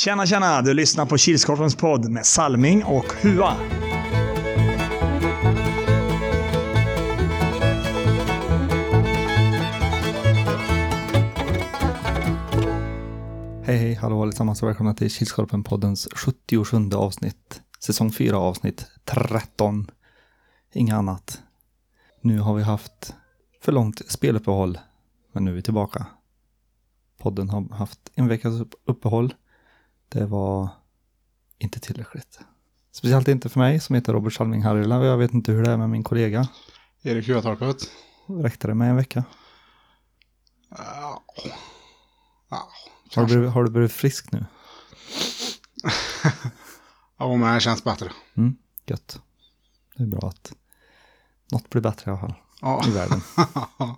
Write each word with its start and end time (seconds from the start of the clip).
Tjena, 0.00 0.26
tjena! 0.26 0.62
Du 0.62 0.74
lyssnar 0.74 1.06
på 1.06 1.18
Kilskorpens 1.18 1.76
podd 1.76 2.10
med 2.10 2.26
Salming 2.26 2.84
och 2.84 3.04
Hua. 3.04 3.56
Hej 13.64 13.76
hej, 13.76 13.94
hallå 13.94 14.22
allesammans 14.22 14.62
och 14.62 14.68
välkomna 14.68 14.94
till 14.94 15.08
Kilskorpen-poddens 15.08 16.08
77 16.14 16.76
avsnitt. 16.94 17.62
Säsong 17.80 18.12
4 18.12 18.36
avsnitt 18.36 18.86
13. 19.04 19.90
Inget 20.72 20.94
annat. 20.94 21.42
Nu 22.20 22.38
har 22.38 22.54
vi 22.54 22.62
haft 22.62 23.14
för 23.62 23.72
långt 23.72 24.10
speluppehåll, 24.10 24.78
men 25.32 25.44
nu 25.44 25.50
är 25.50 25.54
vi 25.54 25.62
tillbaka. 25.62 26.06
Podden 27.18 27.50
har 27.50 27.74
haft 27.74 28.10
en 28.14 28.28
veckas 28.28 28.54
uppehåll. 28.84 29.34
Det 30.12 30.26
var 30.26 30.68
inte 31.58 31.80
tillräckligt. 31.80 32.40
Speciellt 32.92 33.28
inte 33.28 33.48
för 33.48 33.60
mig 33.60 33.80
som 33.80 33.94
heter 33.94 34.12
Robert 34.12 34.32
Salming 34.32 34.62
Harila 34.62 34.98
och 34.98 35.04
jag 35.04 35.16
vet 35.16 35.34
inte 35.34 35.52
hur 35.52 35.62
det 35.62 35.70
är 35.70 35.76
med 35.76 35.90
min 35.90 36.04
kollega. 36.04 36.48
Erik 37.02 37.28
Hötorpet. 37.28 37.76
Räckte 38.26 38.66
det 38.66 38.74
med 38.74 38.90
en 38.90 38.96
vecka? 38.96 39.24
Ja. 40.70 41.22
Ja. 42.50 42.68
Har 43.14 43.24
du, 43.26 43.46
har 43.46 43.64
du 43.64 43.70
blivit 43.70 43.92
frisk 43.92 44.32
nu? 44.32 44.44
Ja, 47.18 47.36
men 47.36 47.54
det 47.54 47.60
känns 47.60 47.84
bättre. 47.84 48.12
Mm, 48.34 48.56
gött. 48.86 49.20
Det 49.96 50.02
är 50.02 50.06
bra 50.06 50.28
att 50.28 50.52
något 51.52 51.70
blir 51.70 51.82
bättre 51.82 52.10
i 52.10 52.12
alla 52.12 52.20
fall 52.20 52.34
Ja. 52.60 52.84
i 52.86 52.90
världen. 52.90 53.20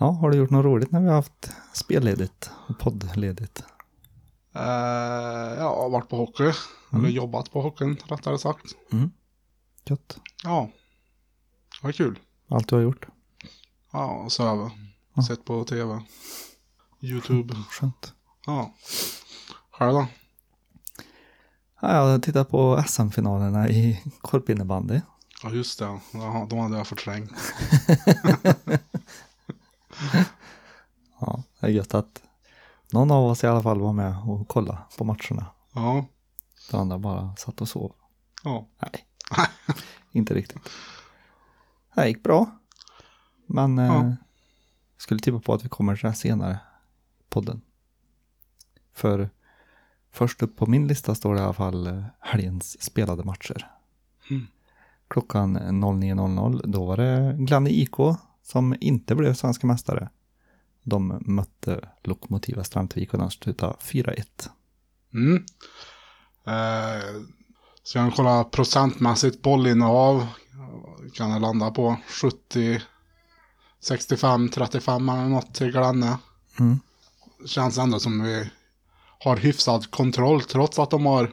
Ja, 0.00 0.10
har 0.10 0.30
du 0.30 0.36
gjort 0.38 0.50
något 0.50 0.64
roligt 0.64 0.90
när 0.90 1.00
vi 1.00 1.06
har 1.08 1.14
haft 1.14 1.52
spelledigt 1.72 2.50
och 2.68 2.78
poddledigt? 2.78 3.64
Eh, 4.58 5.58
ja, 5.58 5.88
varit 5.88 6.08
på 6.08 6.16
hockey. 6.16 6.52
Eller 6.92 7.08
jobbat 7.08 7.50
på 7.52 7.62
hockeyn, 7.62 7.96
rättare 8.08 8.38
sagt. 8.38 8.64
Mm. 8.92 9.10
Gött. 9.84 10.18
Ja. 10.44 10.70
Var 11.82 11.92
kul. 11.92 12.18
Allt 12.48 12.68
du 12.68 12.74
har 12.74 12.82
gjort? 12.82 13.06
Ja, 13.92 14.26
söva. 14.30 14.70
Sett 15.28 15.44
på 15.44 15.64
tv. 15.64 16.02
YouTube. 17.00 17.54
Skönt. 17.70 18.12
Ja. 18.46 18.74
Själv 19.70 19.92
då? 19.92 20.06
Ja, 21.80 21.94
jag 21.94 22.02
har 22.02 22.18
tittat 22.18 22.50
på 22.50 22.84
SM-finalerna 22.86 23.68
i 23.68 24.02
korpinnebandy. 24.20 25.00
Ja, 25.42 25.50
just 25.50 25.78
det. 25.78 26.00
Ja, 26.12 26.46
de 26.50 26.58
hade 26.58 26.76
jag 26.76 26.86
förträngt. 26.86 27.32
Ja, 31.20 31.42
det 31.60 31.66
är 31.66 31.70
gött 31.70 31.94
att 31.94 32.22
någon 32.92 33.10
av 33.10 33.24
oss 33.24 33.44
i 33.44 33.46
alla 33.46 33.62
fall 33.62 33.80
var 33.80 33.92
med 33.92 34.16
och 34.26 34.48
kollade 34.48 34.78
på 34.98 35.04
matcherna. 35.04 35.46
Ja. 35.74 36.04
Den 36.70 36.80
andra 36.80 36.98
bara 36.98 37.36
satt 37.36 37.60
och 37.60 37.68
sov. 37.68 37.92
Ja. 38.44 38.66
Nej, 38.82 39.06
inte 40.12 40.34
riktigt. 40.34 40.68
Det 41.94 42.08
gick 42.08 42.22
bra. 42.22 42.50
Men 43.46 43.78
eh, 43.78 43.86
Ja. 43.86 44.16
skulle 44.96 45.20
tippa 45.20 45.40
på 45.40 45.54
att 45.54 45.64
vi 45.64 45.68
kommer 45.68 45.96
till 45.96 46.02
det 46.02 46.08
här 46.08 46.14
senare 46.14 46.58
podden. 47.28 47.60
För 48.94 49.30
först 50.12 50.42
upp 50.42 50.56
på 50.56 50.66
min 50.66 50.86
lista 50.86 51.14
står 51.14 51.34
det 51.34 51.40
i 51.40 51.44
alla 51.44 51.52
fall 51.52 51.86
eh, 51.86 52.02
helgens 52.20 52.82
spelade 52.82 53.24
matcher. 53.24 53.70
Mm. 54.30 54.46
Klockan 55.08 55.58
09.00 55.58 56.62
då 56.66 56.84
var 56.86 56.96
det 56.96 57.36
Glanne 57.38 57.70
IK 57.70 57.94
som 58.42 58.74
inte 58.80 59.14
blev 59.14 59.34
svenska 59.34 59.66
mästare. 59.66 60.08
De 60.88 61.22
mötte 61.26 61.88
Lokomotiva 62.04 62.64
Strandvik 62.64 63.12
och 63.12 63.18
den 63.18 63.30
slutade 63.30 63.74
4-1. 63.80 64.24
Mm. 65.14 65.44
Eh, 66.46 67.22
ska 67.82 67.98
jag 67.98 68.14
kolla 68.14 68.44
procentmässigt 68.44 69.42
bollinnehav. 69.42 70.26
Kan 71.14 71.30
jag 71.30 71.42
landa 71.42 71.70
på 71.70 71.96
70, 72.08 72.82
65, 73.80 74.48
35 74.48 75.08
eller 75.08 75.28
något 75.28 75.54
till 75.54 75.70
Glanne. 75.70 76.18
Mm. 76.58 76.80
Känns 77.46 77.78
ändå 77.78 78.00
som 78.00 78.22
vi 78.22 78.50
har 79.20 79.36
hyfsad 79.36 79.90
kontroll 79.90 80.42
trots 80.42 80.78
att 80.78 80.90
de 80.90 81.06
har 81.06 81.32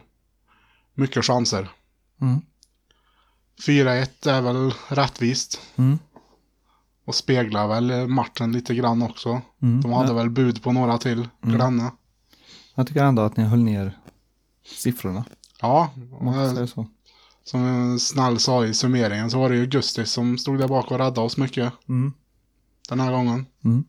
mycket 0.94 1.24
chanser. 1.24 1.68
Mm. 2.20 2.40
4-1 3.66 4.28
är 4.28 4.40
väl 4.40 4.74
rättvist. 4.88 5.60
Mm. 5.76 5.98
Och 7.06 7.14
speglar 7.14 7.68
väl 7.68 8.08
matchen 8.08 8.52
lite 8.52 8.74
grann 8.74 9.02
också. 9.02 9.40
Mm. 9.62 9.80
De 9.80 9.92
hade 9.92 10.14
väl 10.14 10.30
bud 10.30 10.62
på 10.62 10.72
några 10.72 10.98
till 10.98 11.28
Glanne. 11.42 11.90
Jag 12.74 12.86
tycker 12.86 13.04
ändå 13.04 13.22
att 13.22 13.36
ni 13.36 13.44
höll 13.44 13.62
ner 13.62 13.98
siffrorna. 14.76 15.24
Ja, 15.60 15.90
man 16.20 16.56
eh, 16.56 16.66
så. 16.66 16.86
Som 17.44 17.98
snäll 17.98 18.38
sa 18.38 18.64
i 18.64 18.74
summeringen 18.74 19.30
så 19.30 19.38
var 19.38 19.50
det 19.50 19.56
ju 19.56 19.66
Gustis 19.66 20.10
som 20.10 20.38
stod 20.38 20.58
där 20.58 20.68
bak 20.68 20.90
och 20.90 20.98
räddade 20.98 21.20
oss 21.20 21.36
mycket 21.36 21.72
Mm. 21.88 22.12
den 22.88 23.00
här 23.00 23.12
gången. 23.12 23.46
Mm. 23.64 23.84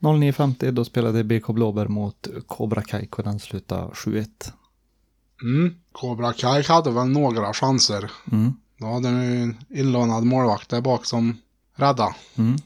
09.50 0.00 0.70
då 0.70 0.84
spelade 0.84 1.24
BK 1.24 1.46
Blåbär 1.46 1.88
mot 1.88 2.28
Cobra 2.46 2.82
Kai 2.82 3.08
och 3.10 3.22
den 3.22 3.38
slutade 3.38 3.90
7-1. 3.92 4.52
Mm. 5.42 5.74
Cobra 5.92 6.32
Kai 6.32 6.62
hade 6.62 6.90
väl 6.90 7.08
några 7.08 7.52
chanser. 7.52 8.10
Mm. 8.32 8.52
Då 8.76 8.86
hade 8.86 9.10
ni 9.10 9.36
en 9.36 9.56
inlånad 9.68 10.24
målvakt 10.24 10.68
där 10.68 10.80
bak 10.80 11.06
som 11.06 11.36
räddade. 11.78 12.14
Mm. 12.36 12.56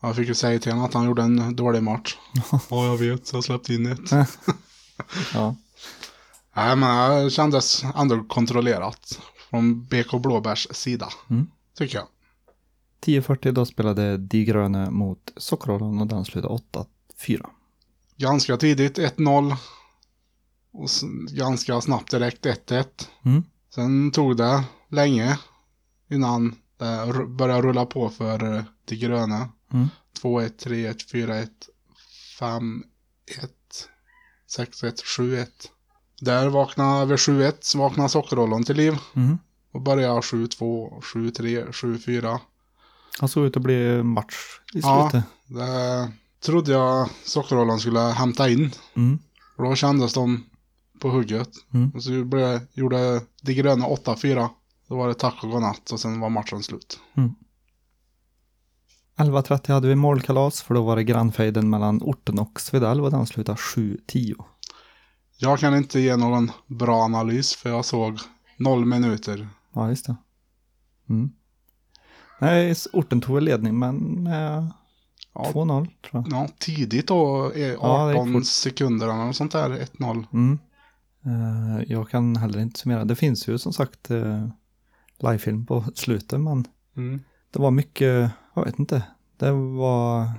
Jag 0.00 0.16
fick 0.16 0.28
ju 0.28 0.34
säga 0.34 0.58
till 0.58 0.72
honom 0.72 0.86
att 0.86 0.94
han 0.94 1.06
gjorde 1.06 1.22
en 1.22 1.56
dålig 1.56 1.82
match. 1.82 2.16
ja, 2.70 2.86
jag 2.86 2.96
vet, 2.96 3.26
så 3.26 3.36
jag 3.36 3.44
släppte 3.44 3.74
in 3.74 3.86
ett. 3.86 4.10
Ja. 5.34 5.56
Nej, 6.56 6.76
men 6.76 7.24
det 7.24 7.30
kändes 7.30 7.84
ändå 7.96 8.24
kontrollerat 8.24 9.20
från 9.50 9.84
BK 9.84 10.22
Blåbärs 10.22 10.68
sida. 10.70 11.08
Mm. 11.30 11.50
Tycker 11.78 11.98
jag. 11.98 12.06
10.40 13.04 13.52
då 13.52 13.66
spelade 13.66 14.16
Die 14.16 14.44
Gröne 14.44 14.90
mot 14.90 15.32
Sockerholm 15.36 16.00
och 16.00 16.06
den 16.06 16.24
slutade 16.24 16.60
8-4. 17.24 17.46
Ganska 18.16 18.56
tidigt 18.56 18.98
1-0. 18.98 19.56
Och 20.72 20.88
ganska 21.30 21.80
snabbt 21.80 22.10
direkt 22.10 22.46
1-1. 22.46 22.84
Mm. 23.24 23.42
Sen 23.74 24.10
tog 24.10 24.36
det 24.36 24.64
länge 24.88 25.38
innan 26.10 26.54
det 26.80 26.86
r- 26.86 27.26
började 27.26 27.62
rulla 27.62 27.86
på 27.86 28.08
för 28.10 28.56
eh, 28.56 28.62
de 28.84 28.96
gröna. 28.96 29.48
Mm. 29.72 29.88
2-1, 30.22 30.64
3-1, 30.64 31.12
4-1, 31.12 31.48
5-1, 32.40 32.82
6-1, 34.56 35.02
7-1. 35.18 35.46
Där 36.20 36.48
vaknade 36.48 37.06
vid 37.06 37.16
7-1 37.18 37.52
så 37.60 37.78
vaknade 37.78 38.08
sockerrollon 38.08 38.64
till 38.64 38.76
liv 38.76 38.98
Mm. 39.16 39.38
och 39.72 39.80
började 39.80 40.20
7-2, 40.20 41.00
7-3, 41.00 41.72
7-4. 41.72 42.38
Han 43.20 43.28
såg 43.28 43.44
ut 43.46 43.56
att 43.56 43.62
bli 43.62 44.02
match 44.02 44.60
i 44.74 44.80
Ja. 44.82 45.10
slutet. 45.10 45.28
Det 45.46 46.12
trodde 46.40 46.72
jag 46.72 47.08
sockerrollon 47.24 47.80
skulle 47.80 48.00
hämta 48.00 48.48
in. 48.48 48.70
Mm. 48.96 49.18
Och 49.56 49.64
då 49.64 49.74
kändes 49.74 50.14
de 50.14 50.44
på 51.00 51.08
hugget. 51.10 51.48
Mm. 51.74 51.90
Och 51.94 52.02
så 52.02 52.24
blev, 52.24 52.60
gjorde 52.72 53.20
de 53.42 53.54
gröna 53.54 53.86
8-4. 53.86 54.48
Då 54.90 54.96
var 54.96 55.08
det 55.08 55.14
tack 55.14 55.44
och 55.44 55.50
godnatt 55.50 55.90
och 55.90 56.00
sen 56.00 56.20
var 56.20 56.30
matchen 56.30 56.62
slut. 56.62 57.00
11.30 59.16 59.72
hade 59.72 59.88
vi 59.88 59.94
målkalas 59.94 60.62
för 60.62 60.74
då 60.74 60.82
var 60.82 60.96
det 60.96 61.04
grannfejden 61.04 61.70
mellan 61.70 62.02
Orten 62.02 62.38
och 62.38 62.60
Svedell 62.60 63.00
och 63.00 63.10
den 63.10 63.26
slutade 63.26 63.56
7-10. 63.58 64.34
Jag 65.38 65.58
kan 65.58 65.76
inte 65.76 66.00
ge 66.00 66.16
någon 66.16 66.50
bra 66.66 67.02
analys 67.02 67.54
för 67.54 67.70
jag 67.70 67.84
såg 67.84 68.18
noll 68.56 68.84
minuter. 68.84 69.48
Ja, 69.74 69.88
just 69.88 70.06
det. 70.06 70.16
Mm. 71.08 71.30
Nej, 72.40 72.74
Orten 72.92 73.20
tog 73.20 73.34
väl 73.34 73.44
ledning 73.44 73.78
men 73.78 74.22
med 74.22 74.72
Ja. 75.34 75.50
2-0 75.52 75.86
tror 76.10 76.24
jag. 76.24 76.26
Ja, 76.30 76.48
tidigt 76.58 77.06
då, 77.06 77.52
eh, 77.52 77.62
Ja, 77.62 78.14
18 78.14 78.44
sekunder 78.44 79.06
eller 79.06 79.26
något 79.26 79.36
sånt 79.36 79.52
där, 79.52 79.70
1-0. 79.70 80.26
Mm. 80.32 80.58
Eh, 81.24 81.82
jag 81.86 82.10
kan 82.10 82.36
heller 82.36 82.60
inte 82.60 82.80
summera. 82.80 83.04
Det 83.04 83.16
finns 83.16 83.48
ju 83.48 83.58
som 83.58 83.72
sagt 83.72 84.10
uh, 84.10 84.48
livefilm 85.22 85.66
på 85.66 85.84
slutet 85.94 86.40
men 86.40 86.66
Mm. 86.96 87.20
det 87.50 87.58
var 87.58 87.70
mycket, 87.70 88.30
jag 88.54 88.64
vet 88.64 88.78
inte. 88.78 89.02
Det 89.38 89.50
var 89.52 90.30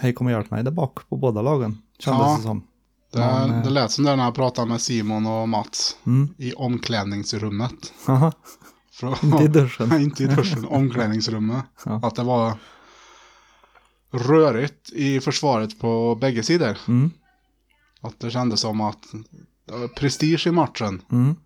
Hej 0.00 0.12
kom 0.12 0.26
och 0.26 0.32
hjälp 0.32 0.50
mig 0.50 0.64
där 0.64 0.70
bak 0.70 1.08
på 1.08 1.16
båda 1.16 1.42
lagen. 1.42 1.78
Kändes 1.98 2.26
Ja. 2.26 2.36
det 2.36 2.42
som. 2.42 2.66
Det, 3.12 3.18
Men, 3.18 3.50
eh, 3.50 3.62
det 3.64 3.70
lät 3.70 3.90
som 3.90 4.04
det 4.04 4.16
när 4.16 4.24
jag 4.24 4.34
pratade 4.34 4.68
med 4.68 4.80
Simon 4.80 5.26
och 5.26 5.48
Mats 5.48 5.96
Mm. 6.06 6.28
i 6.38 6.52
omklädningsrummet. 6.52 7.92
Inte 9.22 9.44
i 9.44 9.48
duschen. 9.48 9.92
Inte 10.00 10.22
i 10.24 10.26
duschen, 10.26 10.64
omklädningsrummet. 10.64 11.64
Ja. 11.84 12.00
Att 12.02 12.14
det 12.14 12.22
var 12.24 12.52
rörigt 14.10 14.92
i 14.92 15.20
försvaret 15.20 15.80
på 15.80 16.14
bägge 16.14 16.42
sidor. 16.42 16.78
Mm. 16.88 17.10
Att 18.00 18.20
det 18.20 18.30
kändes 18.30 18.60
som 18.60 18.80
att 18.80 19.02
det 19.66 19.76
var 19.76 19.88
prestige 19.88 20.46
i 20.46 20.50
matchen. 20.50 21.02
Mm. 21.12 21.36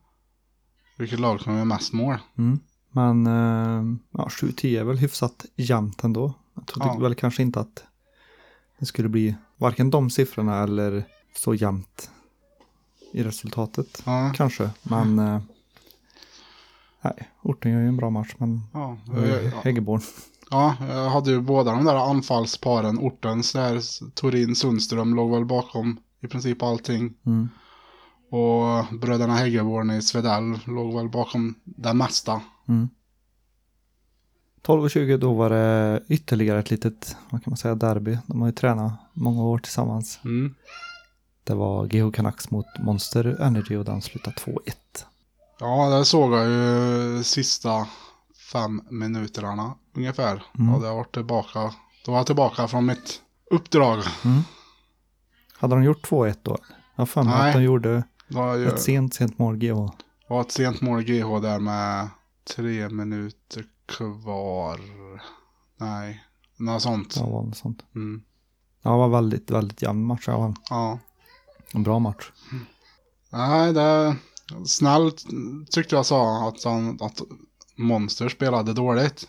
Vilket 1.03 1.21
lag 1.21 1.41
som 1.41 1.57
gör 1.57 1.65
mest 1.65 1.93
mål. 1.93 2.17
Mm. 2.39 2.61
Men 2.91 3.27
eh, 3.27 3.97
ja, 4.11 4.29
7-10 4.31 4.81
är 4.81 4.85
väl 4.85 4.97
hyfsat 4.99 5.45
jämnt 5.57 6.05
ändå. 6.05 6.35
Jag 6.55 6.67
trodde 6.67 6.89
Ja. 6.89 6.99
väl 6.99 7.15
kanske 7.15 7.43
inte 7.43 7.61
att 7.61 7.85
det 8.79 8.87
skulle 8.87 9.09
bli 9.09 9.35
varken 9.57 9.91
de 9.91 10.11
siffrorna 10.11 10.63
eller 10.63 11.05
så 11.37 11.55
jämnt 11.55 12.11
i 13.13 13.23
resultatet 13.23 14.03
Ja, 14.07 14.33
kanske. 14.37 14.71
Men 14.83 15.19
eh, 15.19 15.41
nej, 17.01 17.29
Orten 17.43 17.73
gör 17.73 17.81
ju 17.81 17.89
en 17.89 17.97
bra 17.97 18.11
match 18.11 18.35
men 18.39 18.61
ja, 18.73 18.97
ja. 19.07 19.61
Häggeborn. 19.65 20.01
ja, 20.51 20.77
jag 20.89 21.11
hade 21.11 21.31
ju 21.31 21.41
båda 21.41 21.73
de 21.73 21.85
där 21.85 22.11
anfallsparen. 22.11 22.99
Ortens 22.99 23.53
där 23.53 23.81
Torin 24.15 24.57
Sundström 24.57 25.15
låg 25.15 25.31
väl 25.35 25.45
bakom 25.45 26.01
i 26.21 26.29
princip 26.29 26.63
allting. 26.63 27.15
Mm. 27.27 27.49
Och 28.33 28.99
bröderna 29.01 29.35
Häggeborn 29.35 29.91
i 29.91 30.03
Svedell 30.03 30.59
låg 30.67 30.95
väl 30.95 31.09
bakom 31.09 31.55
det 31.65 31.95
mesta. 31.95 32.41
Mm. 32.69 32.89
12 34.63 34.83
och 34.83 34.91
20 34.91 35.17
då 35.17 35.35
var 35.35 35.51
det 35.51 36.03
ytterligare 36.09 36.61
ett 36.61 36.71
litet, 36.71 37.17
vad 37.31 37.45
kan 37.45 37.51
man 37.51 37.57
säga, 37.57 37.75
derby. 37.75 38.19
De 38.27 38.41
har 38.41 38.49
ju 38.49 38.53
tränat 38.53 38.93
många 39.13 39.43
år 39.43 39.59
tillsammans. 39.59 40.21
Mm. 40.25 40.55
Det 41.45 41.55
var 41.55 41.87
GH 41.87 42.13
Canucks 42.13 42.51
mot 42.51 42.67
Monster 42.79 43.43
Energy 43.43 43.77
och 43.77 43.85
den 43.85 44.03
slutade 44.03 44.37
2-1. 44.37 44.59
Ja, 45.61 45.99
det 45.99 46.05
såg 46.05 46.33
jag 46.33 46.49
ju 46.49 47.23
sista 47.25 47.87
fem 48.53 48.83
minuterna 48.91 49.75
ungefär. 49.97 50.43
Mm. 50.59 50.75
Och 50.75 50.87
jag 50.87 50.97
varit 50.97 51.15
tillbaka. 51.15 51.75
Då 52.05 52.13
var 52.13 52.19
jag 52.19 52.27
tillbaka 52.27 52.69
från 52.69 52.87
mitt 52.87 53.21
uppdrag. 53.51 53.99
Hade 55.59 55.75
de 55.75 55.85
gjort 55.85 56.09
2-1 56.09 56.37
då? 56.43 56.59
Jag 56.95 57.03
har 57.03 57.07
för 57.07 57.23
mig 57.23 57.49
att 57.49 57.55
de 57.55 57.63
gjorde 57.63 58.03
Var 58.33 58.55
ju 58.57 58.69
ett 58.69 58.83
sent, 58.83 59.15
sent 59.15 59.39
mål 59.39 59.57
GH. 59.57 59.73
var 60.29 60.41
ett 60.41 60.53
sent 60.53 60.81
mål 60.81 61.03
GH 61.03 61.41
där 61.43 61.59
med 61.59 62.09
tre 62.57 62.89
minuter 62.89 63.65
kvar. 63.87 64.81
Nej, 65.77 66.25
något 66.57 66.83
sånt. 66.83 67.17
Ja, 67.17 67.27
var 67.27 67.43
något 67.43 67.57
sånt. 67.57 67.85
Mm. 67.95 68.23
Ja, 68.83 68.91
det 68.91 68.97
var 68.97 69.09
väldigt, 69.09 69.51
väldigt 69.51 69.83
jämn 69.83 70.05
match. 70.05 70.29
Var 70.29 70.55
Ja. 70.71 70.99
en 71.73 71.83
bra 71.83 71.99
match. 71.99 72.31
Nej, 73.31 73.73
det 73.73 74.17
snällt 74.67 75.25
tyckte 75.71 75.95
jag 75.97 76.07
sa 76.07 76.49
att, 76.49 76.65
han, 76.65 76.99
att 77.01 77.21
Monster 77.77 78.29
spelade 78.29 78.73
dåligt. 78.73 79.29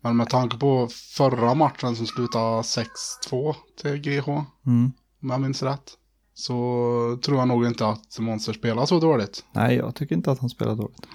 Men 0.00 0.16
med 0.16 0.28
tanke 0.30 0.58
på 0.58 0.88
förra 1.16 1.54
matchen 1.54 1.96
som 1.96 2.06
slutade 2.06 2.62
6-2 2.62 3.54
till 3.82 3.96
GH, 3.96 4.28
Mm. 4.66 4.92
om 5.22 5.30
jag 5.30 5.40
minns 5.40 5.62
rätt. 5.62 5.92
Så 6.34 7.18
tror 7.24 7.38
jag 7.38 7.48
nog 7.48 7.66
inte 7.66 7.86
att 7.86 8.18
Monster 8.18 8.52
spelar 8.52 8.86
så 8.86 9.00
dåligt. 9.00 9.44
Nej, 9.52 9.76
jag 9.76 9.94
tycker 9.94 10.14
inte 10.16 10.30
att 10.30 10.38
han 10.38 10.50
spelar 10.50 10.74
dåligt. 10.74 11.06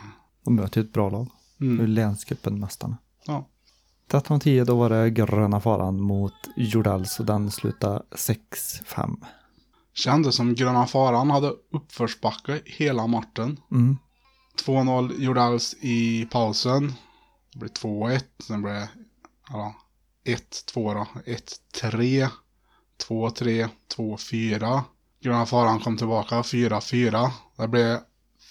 De 0.45 0.55
möter 0.55 0.81
ju 0.81 0.87
ett 0.87 0.93
bra 0.93 1.09
lag. 1.09 1.27
Mm. 1.61 1.79
Mm. 1.79 1.91
Länscupen-mästarna. 1.91 2.97
Ja. 3.25 3.47
13-10 4.11 4.65
då 4.65 4.75
var 4.75 4.89
det 4.89 5.09
Gröna 5.09 5.59
Faran 5.59 6.01
mot 6.01 6.33
Jordals 6.55 7.19
och 7.19 7.25
den 7.25 7.51
slutade 7.51 8.03
6-5. 8.11 9.25
Kändes 9.93 10.35
som 10.35 10.55
Gröna 10.55 10.85
Faran 10.85 11.29
hade 11.29 11.53
uppförsbacke 11.71 12.61
hela 12.65 13.07
matchen. 13.07 13.59
Mm. 13.71 13.97
2-0 14.65 15.13
Jordals 15.19 15.75
i 15.81 16.25
pausen. 16.31 16.93
Det 17.53 17.59
blev 17.59 17.71
2-1. 17.71 18.21
Sen 18.39 18.61
blev 18.61 18.73
det 18.73 18.89
ja, 19.49 19.75
1-2 20.25 20.93
då. 20.93 21.07
1-3. 21.81 22.29
2-3. 23.09 23.69
2-4. 23.97 24.81
Gröna 25.21 25.45
Faran 25.45 25.79
kom 25.79 25.97
tillbaka. 25.97 26.41
4-4. 26.41 27.29
Det 27.57 27.67
blev 27.67 27.97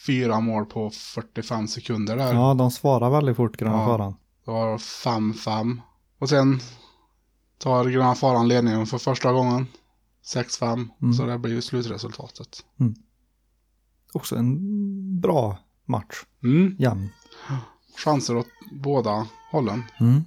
fyra 0.06 0.40
mål 0.40 0.66
på 0.66 0.90
45 0.90 1.68
sekunder 1.68 2.16
där. 2.16 2.34
Ja, 2.34 2.54
de 2.54 2.70
svarar 2.70 3.10
väldigt 3.10 3.36
fort, 3.36 3.56
Gröna 3.56 3.76
Ja. 3.76 4.14
Det 4.44 4.50
var 4.50 4.78
5-5. 4.78 5.80
Och 6.18 6.28
sen 6.28 6.60
tar 7.58 7.84
Gröna 7.84 8.14
Faran 8.14 8.48
ledningen 8.48 8.86
för 8.86 8.98
första 8.98 9.32
gången. 9.32 9.66
6-5. 10.34 10.88
Mm. 11.02 11.14
Så 11.14 11.26
det 11.26 11.38
blir 11.38 11.52
ju 11.52 11.62
slutresultatet. 11.62 12.64
Också 14.12 14.36
en 14.36 15.20
bra 15.20 15.58
match. 15.84 16.24
Mm. 16.42 16.76
Jämn. 16.78 17.08
Chanser 17.96 18.36
åt 18.36 18.46
båda 18.72 19.26
hållen. 19.50 19.82
Mm. 20.00 20.24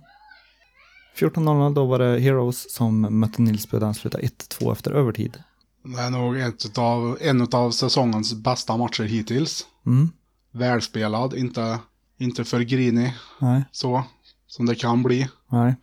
14.00 1.19 1.74
då 1.74 1.85
var 1.85 2.00
det 2.00 2.19
Heroes 2.19 2.74
som 2.74 3.19
mötte 3.19 3.42
Nilsby 3.42 3.80
den 3.80 3.94
slutade 3.94 4.24
1-2 4.24 4.71
efter 4.71 4.92
övertid. 4.92 5.44
Det 5.84 6.02
är 6.02 6.10
nog 6.10 6.38
ett 6.40 6.66
utav, 6.66 7.18
en 7.22 7.48
av 7.52 7.72
säsongens 7.72 8.34
bästa 8.34 8.78
matcher 8.78 9.04
hittills. 9.04 9.68
Mm. 9.86 10.10
Välspelad, 10.52 11.34
inte, 11.34 11.80
inte 12.18 12.44
för 12.46 12.60
grinig 12.62 13.14
Nej, 13.40 13.64
så 13.72 14.04
som 14.48 14.66
det 14.66 14.76
kan 14.76 15.04
bli. 15.04 15.30
nej. 15.52 15.76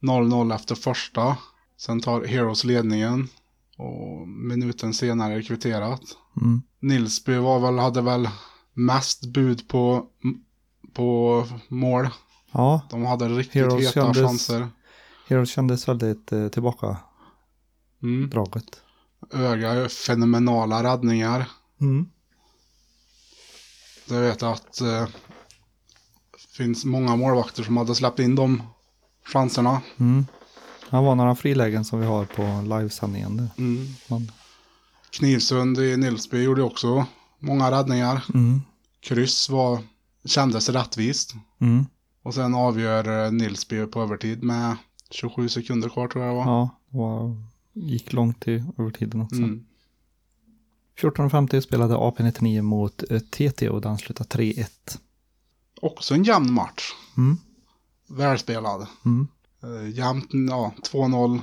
0-0 0.00 0.54
efter 0.54 0.74
första. 0.74 1.36
Sen 1.76 2.00
tar 2.00 2.24
Heroes 2.24 2.64
ledningen. 2.64 3.28
Och 3.76 4.28
minuten 4.28 4.94
senare 4.94 5.42
kvitterat. 5.42 6.00
Mm. 6.40 6.62
Nilsby 6.80 7.36
var 7.36 7.58
väl, 7.60 7.78
hade 7.78 8.00
väl 8.02 8.28
mest 8.74 9.26
bud 9.26 9.68
på, 9.68 10.06
på 10.94 11.44
mål. 11.68 12.08
Ja, 12.52 12.80
De 12.90 13.04
hade 13.06 13.28
riktigt 13.28 13.54
Heroes 13.54 13.80
heta 13.86 13.92
kändes- 14.14 14.22
chanser. 14.22 14.68
Heroes 15.28 15.50
kändes 15.50 15.88
väldigt 15.88 16.32
eh, 16.32 16.48
tillbaka 16.48 16.96
Mm. 18.02 18.30
draget. 18.30 18.82
Öga 19.32 19.74
gör 19.74 19.88
fenomenala 19.88 20.82
räddningar. 20.82 21.50
Mm. 21.80 22.06
Jag 24.08 24.20
vet 24.20 24.42
att 24.42 24.80
eh, 24.80 25.08
finns 26.56 26.84
många 26.84 27.16
målvakter 27.16 27.62
som 27.62 27.76
hade 27.76 27.94
släppt 27.94 28.18
in 28.18 28.34
de 28.34 28.62
chanserna. 29.24 29.80
Mm. 29.96 30.26
Det 30.90 30.96
var 30.96 31.14
några 31.14 31.34
frilägen 31.34 31.84
som 31.84 32.00
vi 32.00 32.06
har 32.06 32.24
på 32.24 32.74
livesändningen. 32.76 33.36
där. 33.36 33.48
Men, 34.08 34.32
Knivsund 35.10 35.78
i 35.78 35.96
Nilsby 35.96 36.42
gjorde 36.42 36.62
också 36.62 37.06
många 37.38 37.70
räddningar. 37.70 38.24
mm. 38.34 38.62
Kryss 39.00 39.48
var, 39.48 39.78
kändes 40.24 40.68
rättvist. 40.68 41.34
Mm. 41.60 41.86
Och 42.22 42.34
sen 42.34 42.54
avgör 42.54 43.24
eh, 43.24 43.32
Nilsby 43.32 43.86
på 43.86 44.02
övertid 44.02 44.42
med 44.42 44.76
27 45.10 45.48
sekunder 45.48 45.88
kvar 45.88 46.08
tror 46.08 46.24
jag 46.24 46.34
det 46.34 46.38
var. 46.38 46.44
Ja, 46.52 46.70
det 46.90 46.98
var, 46.98 47.36
gick 47.82 48.12
långt 48.12 48.48
i 48.48 48.64
övertiden 48.78 49.20
också. 49.20 49.36
Mm. 49.36 49.64
14.50 50.98 51.60
spelade 51.60 51.94
AP99 51.94 52.62
mot 52.62 53.10
eh, 53.10 53.18
TT 53.18 53.68
och 53.68 53.80
den 53.80 53.98
slutade 53.98 54.28
3-1. 54.28 54.66
Också 55.82 56.14
en 56.14 56.24
jämn 56.24 56.52
match. 56.52 56.92
Mm. 57.16 57.36
Välspelad. 58.08 58.86
Mm. 59.04 59.28
Uh, 59.64 59.90
jämnt, 59.90 60.30
ja, 60.50 60.72
2-0 60.92 61.40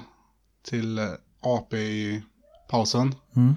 till 0.63 0.97
eh, 0.97 1.05
AP 1.41 1.77
i 1.77 2.23
pausen. 2.69 3.15
Mm. 3.35 3.55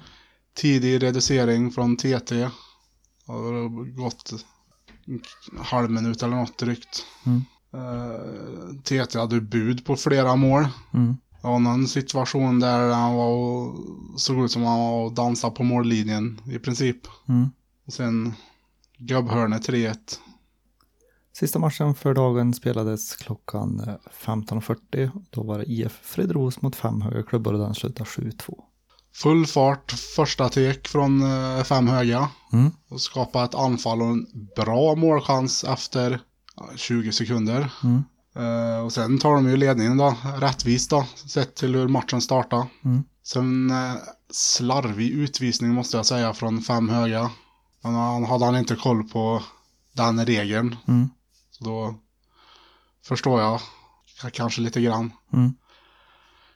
Tidig 0.54 1.02
reducering 1.02 1.70
från 1.70 1.96
TT. 1.96 2.48
Har 3.26 3.68
gått 3.96 4.32
en 5.06 5.20
halv 5.58 5.90
minut 5.90 6.22
eller 6.22 6.36
något 6.36 6.58
drygt. 6.58 7.06
Mm. 7.26 7.44
Eh, 7.72 8.80
TT 8.82 9.18
hade 9.18 9.40
bud 9.40 9.84
på 9.84 9.96
flera 9.96 10.36
mål. 10.36 10.68
Mm. 10.94 11.16
Var 11.48 11.58
någon 11.58 11.88
situation 11.88 12.60
där 12.60 12.90
han 12.90 13.14
var 13.14 13.28
och, 13.28 13.74
såg 14.20 14.44
ut 14.44 14.50
som 14.50 14.62
han 14.62 14.78
var 14.78 15.04
och 15.04 15.12
dansade 15.12 15.54
på 15.54 15.62
mållinjen 15.62 16.40
i 16.50 16.58
princip. 16.58 16.96
Mm. 17.28 17.50
Och 17.86 17.92
sen 17.92 18.34
gubbhörnet 18.98 19.68
3-1. 19.68 19.96
Sista 21.32 21.58
matchen 21.58 21.94
för 21.94 22.14
dagen 22.14 22.54
spelades 22.54 23.16
klockan 23.16 23.80
eh, 23.80 23.94
15.40. 24.24 25.10
Då 25.30 25.42
var 25.42 25.58
det 25.58 25.64
IF 25.64 26.00
Fredros 26.02 26.62
mot 26.62 26.76
fem 26.76 27.00
höga 27.00 27.22
klubbor 27.22 27.52
och 27.52 27.60
den 27.60 27.74
slutade 27.74 28.10
7-2. 28.10 28.54
Full 29.14 29.46
fart, 29.46 29.92
första 30.16 30.48
tek 30.48 30.88
från 30.88 31.22
eh, 31.22 31.64
fem 31.64 31.88
höga. 31.88 32.30
Mm. 32.52 32.70
Och 32.88 33.00
skapa 33.00 33.44
ett 33.44 33.54
anfall 33.54 34.02
och 34.02 34.08
en 34.08 34.26
bra 34.56 34.94
målchans 34.94 35.64
efter 35.64 36.20
ja, 36.56 36.70
20 36.76 37.12
sekunder. 37.12 37.72
Mm. 37.84 38.04
Eh, 38.38 38.84
och 38.84 38.92
sen 38.92 39.18
tar 39.18 39.34
de 39.34 39.48
ju 39.48 39.56
ledningen 39.56 39.96
då, 39.96 40.16
rättvist 40.40 40.90
då, 40.90 41.06
sett 41.14 41.54
till 41.54 41.74
hur 41.74 41.88
matchen 41.88 42.20
startar. 42.20 42.66
Mm. 42.84 43.04
Sen 43.22 43.70
eh, 43.70 43.94
slarvig 44.30 45.10
utvisning 45.10 45.74
måste 45.74 45.96
jag 45.96 46.06
säga 46.06 46.34
från 46.34 46.62
fem 46.62 46.88
höga. 46.88 47.30
Men 47.82 47.94
han 47.94 48.24
hade 48.24 48.44
han 48.44 48.56
inte 48.56 48.76
koll 48.76 49.08
på 49.08 49.42
den 49.92 50.26
regeln. 50.26 50.76
Mm. 50.88 51.10
Så 51.50 51.64
då 51.64 51.94
förstår 53.04 53.40
jag 53.40 53.60
kanske 54.32 54.60
lite 54.60 54.80
grann. 54.80 55.12
Mm. 55.32 55.54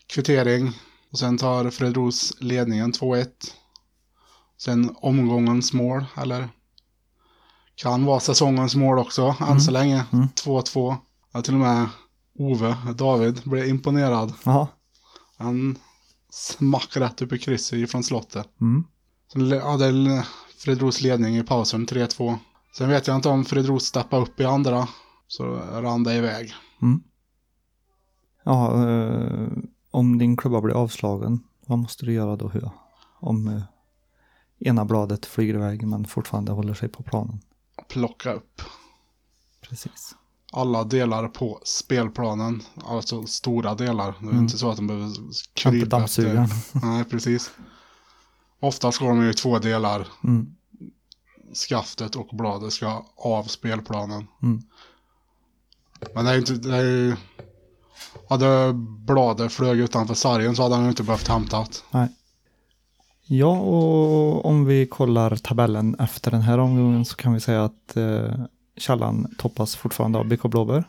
Kvittering. 0.07 0.79
Och 1.13 1.19
sen 1.19 1.39
tar 1.39 1.71
Fredros 1.71 2.33
ledningen 2.41 2.93
2-1. 2.93 3.27
Sen 4.59 4.97
omgångens 4.97 5.73
mål, 5.73 6.05
eller 6.17 6.49
kan 7.75 8.05
vara 8.05 8.21
säsongens 8.21 8.75
mål 8.75 8.99
också, 8.99 9.37
än 9.41 9.61
så 9.61 9.71
länge. 9.71 10.05
Mm. 10.13 10.29
2-2. 10.29 10.97
Ja, 11.33 11.43
till 11.43 11.55
och 11.55 11.61
med 11.61 11.89
Ove, 12.39 12.77
David, 12.97 13.41
blev 13.45 13.67
imponerad. 13.67 14.33
Jaha. 14.45 14.69
Han 15.39 15.79
smack 16.31 16.97
rätt 16.97 17.23
upp 17.23 17.33
i 17.33 17.39
krysset 17.39 17.79
ifrån 17.79 18.03
slottet. 18.03 18.49
Mm. 18.61 18.85
Sen 19.33 19.61
hade 19.61 20.25
Fredros 20.59 21.01
ledning 21.01 21.37
i 21.37 21.43
pausen 21.43 21.87
3-2. 21.87 22.39
Sen 22.77 22.89
vet 22.89 23.07
jag 23.07 23.17
inte 23.17 23.29
om 23.29 23.45
Fredros 23.45 23.85
steppade 23.85 24.23
upp 24.23 24.41
i 24.41 24.45
andra. 24.45 24.89
Så 25.27 25.45
rann 25.55 26.05
det 26.05 26.15
iväg. 26.15 26.55
Mm. 26.83 27.03
Ja, 28.45 28.89
eh, 28.89 29.49
om 29.91 30.19
din 30.19 30.37
klubba 30.37 30.61
blir 30.61 30.75
avslagen, 30.75 31.41
vad 31.67 31.79
måste 31.79 32.07
du 32.07 32.13
göra 32.13 32.37
då 32.37 32.49
Hua? 32.49 32.73
Om 33.21 33.49
eh, 33.49 33.63
ena 34.59 34.85
bladet 34.85 35.27
flyger 35.27 35.55
iväg 35.55 35.87
men 35.87 36.05
fortfarande 36.05 36.53
håller 36.53 36.75
sig 36.75 36.89
på 36.89 37.03
planen. 37.03 37.41
Plocka 37.89 38.33
upp 38.33 38.63
Precis. 39.61 40.15
Alla 40.53 40.85
delar 40.85 41.29
på 41.29 41.61
spelplanen. 41.65 42.63
Alltså 42.85 43.27
stora 43.27 43.75
delar. 43.75 44.15
Det 44.21 44.27
är 44.27 44.31
Mm. 44.31 44.43
inte 44.43 44.59
så 44.59 44.71
att 44.71 44.77
de 44.77 44.87
behöver 44.87 45.11
krypa 45.55 46.05
efter. 46.05 46.49
Nej, 46.87 47.05
precis. 47.05 47.51
Oftast 48.61 48.99
går 48.99 49.09
de 49.09 49.23
ju 49.23 49.31
i 49.31 49.35
två 49.35 49.59
delar. 49.59 50.07
Mm. 50.25 50.55
Skaftet 51.69 52.17
och 52.17 52.29
bladet 52.33 52.73
ska 52.73 53.05
av 53.17 53.45
spelplanen. 53.45 54.27
Mm. 54.43 54.63
Men 56.15 56.25
det 56.25 56.31
är 56.31 56.35
ju 56.35 56.41
inte... 56.41 56.55
Det 56.55 56.77
är 56.77 56.83
ju... 56.85 57.17
Hade 58.29 58.73
bladet 59.07 59.53
flög 59.53 59.79
utanför 59.79 60.15
sargen 60.15 60.57
så 60.57 60.63
hade 60.63 60.75
han 60.75 60.89
inte 60.89 61.03
behövt 61.03 61.29
hämtat. 61.29 61.85
Nej. 61.91 62.09
Ja, 63.27 63.59
och 63.61 64.45
om 64.45 64.65
vi 64.65 64.87
kollar 64.87 65.37
tabellen 65.37 65.95
efter 65.99 66.31
den 66.31 66.41
här 66.43 66.59
omgången 66.59 67.05
så 67.05 67.17
kan 67.17 67.33
vi 67.35 67.41
säga 67.41 67.65
att 67.65 67.97
eh, 67.97 68.35
Källan 68.77 69.35
toppas 69.39 69.77
fortfarande 69.77 70.19
av 70.19 70.29
BK 70.29 70.43
Blåbär. 70.43 70.85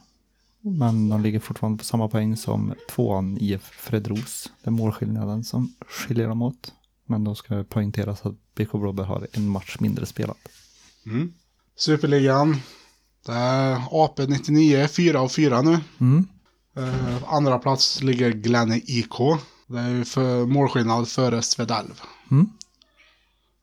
Men 0.62 1.10
de 1.10 1.22
ligger 1.22 1.40
fortfarande 1.40 1.78
på 1.78 1.84
samma 1.84 2.08
poäng 2.08 2.38
som 2.38 2.74
tvåan 2.90 3.38
IF 3.42 3.62
Fredros. 3.62 4.52
Det 4.64 4.70
är 4.70 4.72
målskillnaden 4.72 5.44
som 5.44 5.74
skiljer 5.88 6.28
dem 6.28 6.42
åt. 6.42 6.74
Men 7.06 7.24
då 7.24 7.36
ska 7.36 7.56
det 7.56 7.64
poängteras 7.64 8.26
att 8.26 8.56
BK 8.56 8.72
Blåbär 8.72 9.04
har 9.04 9.28
en 9.32 9.50
match 9.50 9.78
mindre 9.80 10.06
spelat. 10.06 10.38
Mm. 11.06 11.34
Superligan. 11.76 12.58
Det 13.26 13.32
är 13.32 13.82
AP 13.92 14.26
99, 14.28 14.88
4 14.88 15.22
och 15.22 15.32
4 15.32 15.62
nu. 15.62 15.80
Mm. 16.00 16.28
Eh, 16.78 17.34
andra 17.34 17.60
plats 17.60 18.02
ligger 18.02 18.32
Glenn 18.32 18.82
IK. 18.86 19.16
Det 19.68 19.80
är 19.80 19.90
ju 19.90 20.06
för 20.06 20.46
målskillnad 20.46 21.08
före 21.08 21.42
Svedalv. 21.42 22.02
Mm. 22.32 22.50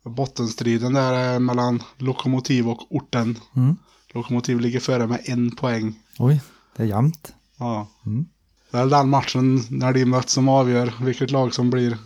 Bottenstriden 0.05 0.93
där 0.93 1.13
är 1.13 1.39
mellan 1.39 1.83
Lokomotiv 1.99 2.69
och 2.69 2.93
Orten. 2.93 3.39
Mm. 3.57 3.77
Lokomotiv 4.15 4.61
ligger 4.61 4.81
före 4.81 5.07
med 5.07 5.21
en 5.25 5.57
poäng. 5.57 5.99
Oj, 6.19 6.41
det 6.77 6.83
är 6.83 6.87
jämnt. 6.87 7.35
Ja. 7.59 7.89
Mm. 8.07 8.27
Det 8.71 8.79
är 8.79 8.87
den 8.87 9.09
matchen 9.09 9.61
när 9.71 9.93
de 9.93 10.05
möts 10.05 10.33
som 10.33 10.49
avgör 10.49 10.95
vilket 11.05 11.31
lag 11.31 11.55
som 11.55 11.71
blir. 11.71 11.99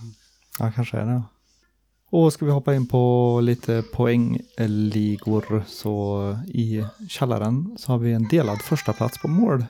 Ja, 0.58 0.72
kanske 0.72 0.98
är 0.98 1.06
det. 1.06 1.22
Och 2.10 2.32
ska 2.32 2.44
vi 2.44 2.50
hoppa 2.50 2.74
in 2.74 2.86
på 2.86 3.40
lite 3.42 3.82
poängligor 3.92 5.64
så 5.66 6.38
i 6.46 6.84
källaren 7.08 7.76
så 7.78 7.92
har 7.92 7.98
vi 7.98 8.12
en 8.12 8.28
delad 8.28 8.62
första 8.62 8.92
plats 8.92 9.22
på 9.22 9.28
mål. 9.28 9.64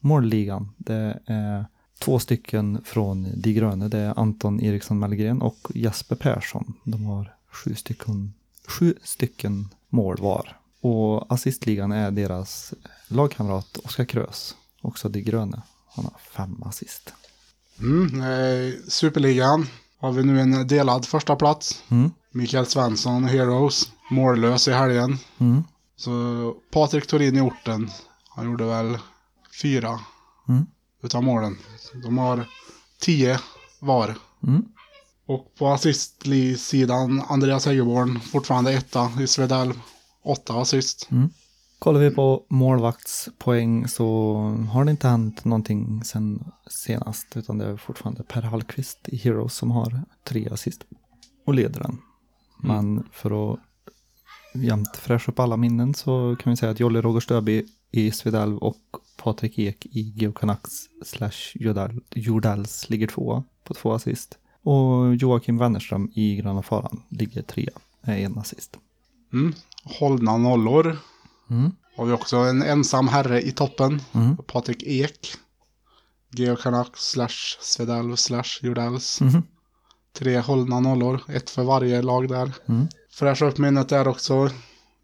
Målligan. 0.00 0.70
Det 0.76 1.20
är 1.26 1.66
två 1.98 2.18
stycken 2.18 2.80
från 2.84 3.28
De 3.40 3.52
gröna. 3.52 3.88
Det 3.88 3.98
är 3.98 4.18
Anton 4.18 4.60
Eriksson 4.60 4.98
Mellgren 4.98 5.42
och 5.42 5.58
Jesper 5.74 6.16
Persson. 6.16 6.74
De 6.84 7.04
har 7.04 7.34
sju 7.52 7.74
stycken, 7.74 8.34
sju 8.68 8.94
stycken 9.02 9.68
mål 9.88 10.16
var. 10.20 10.56
Och 10.86 11.32
assistligan 11.32 11.92
är 11.92 12.10
deras 12.10 12.74
lagkamrat 13.08 13.76
Oskar 13.84 14.04
Krös. 14.04 14.54
Också 14.82 15.08
De 15.08 15.20
gröna. 15.22 15.62
Han 15.94 16.04
har 16.04 16.14
fem 16.32 16.62
assist. 16.62 17.12
Mm. 17.80 18.20
Eh, 18.20 18.74
Superligan 18.88 19.66
har 19.98 20.12
vi 20.12 20.22
nu 20.22 20.40
en 20.40 20.66
delad 20.66 21.06
första 21.06 21.36
plats. 21.36 21.82
Mm. 21.88 22.10
Mikael 22.30 22.66
Svensson, 22.66 23.24
Heroes, 23.24 23.90
mållös 24.10 24.68
i 24.68 24.72
helgen. 24.72 25.18
Mm. 25.38 25.64
Så 25.96 26.54
Patrik 26.72 27.06
Torin 27.06 27.36
i 27.36 27.40
orten, 27.40 27.90
han 28.28 28.44
gjorde 28.50 28.64
väl 28.64 28.98
fyra 29.62 30.00
Mm. 30.48 30.66
utav 31.02 31.22
målen. 31.22 31.58
De 32.04 32.18
har 32.18 32.48
tio 33.00 33.38
var. 33.80 34.14
Mm. 34.42 34.64
Och 35.26 35.54
på 35.58 35.68
assistsidan 35.68 37.22
Andreas 37.28 37.66
Häggeborn, 37.66 38.20
fortfarande 38.20 38.72
etta 38.72 39.10
i 39.20 39.26
Svedalv. 39.26 39.80
Åtta 40.24 40.54
assist. 40.54 41.08
Kollar 41.78 42.00
vi 42.00 42.10
på 42.10 42.42
målvaktspoäng 42.48 43.88
så 43.88 44.34
har 44.72 44.84
det 44.84 44.90
inte 44.90 45.08
hänt 45.08 45.44
någonting 45.44 46.04
sen 46.04 46.44
senast 46.70 47.36
utan 47.36 47.58
det 47.58 47.64
är 47.66 47.76
fortfarande 47.76 48.22
Per 48.22 48.42
Hallqvist 48.42 48.98
i 49.08 49.16
Heroes 49.16 49.54
som 49.54 49.70
har 49.70 50.02
tre 50.24 50.48
assist 50.52 50.84
och 51.46 51.54
leder 51.54 51.80
den. 51.80 51.98
Men 52.62 53.08
för 53.12 53.52
att 53.52 53.60
jämt 54.54 54.96
fräscha 54.96 55.32
upp 55.32 55.38
alla 55.38 55.56
minnen 55.56 55.94
så 55.94 56.36
kan 56.36 56.50
vi 56.50 56.56
säga 56.56 56.72
att 56.72 56.80
Jolly 56.80 57.00
Roger 57.00 57.20
Stöby 57.20 57.66
i 57.90 58.10
Svedalv 58.10 58.58
och 58.58 58.80
Patrik 59.16 59.58
Ek 59.58 59.86
i 59.86 60.00
Geo 60.16 60.32
Canucks 60.32 60.72
slash 61.04 61.54
Jordal- 61.54 62.00
Jordals 62.14 62.90
ligger 62.90 63.06
tvåa 63.06 63.44
på 63.64 63.74
två 63.74 63.92
assist. 63.92 64.38
Och 64.62 65.14
Joakim 65.16 65.58
Wennerström 65.58 66.10
i 66.14 66.36
Gröna 66.36 66.62
Faran 66.62 67.02
ligger 67.08 67.42
trea 67.42 67.72
med 68.00 68.24
en 68.24 68.38
assist. 68.38 68.78
Mm. 69.32 69.52
Hållna 69.84 70.36
nollor. 70.36 70.96
Mm. 71.50 71.72
Har 71.96 72.06
vi 72.06 72.12
också 72.12 72.36
en 72.36 72.62
ensam 72.62 73.08
herre 73.08 73.42
i 73.42 73.52
toppen. 73.52 74.02
Mm. 74.12 74.36
Patrik 74.36 74.82
Ek. 74.82 75.36
Geo 76.30 76.56
Canucks 76.56 77.10
slash 77.10 77.56
Svedalv 77.60 78.16
slash 78.16 78.58
Jordals. 78.62 79.20
Mhm. 79.20 79.42
Tre 80.18 80.38
hållna 80.38 80.80
nollor. 80.80 81.20
Ett 81.28 81.50
för 81.50 81.62
varje 81.62 82.02
lag 82.02 82.28
där. 82.28 82.52
Mm. 82.66 82.88
Fräscha 83.10 83.46
upp 83.46 83.58
minnet 83.58 83.88
där 83.88 84.08
också. 84.08 84.50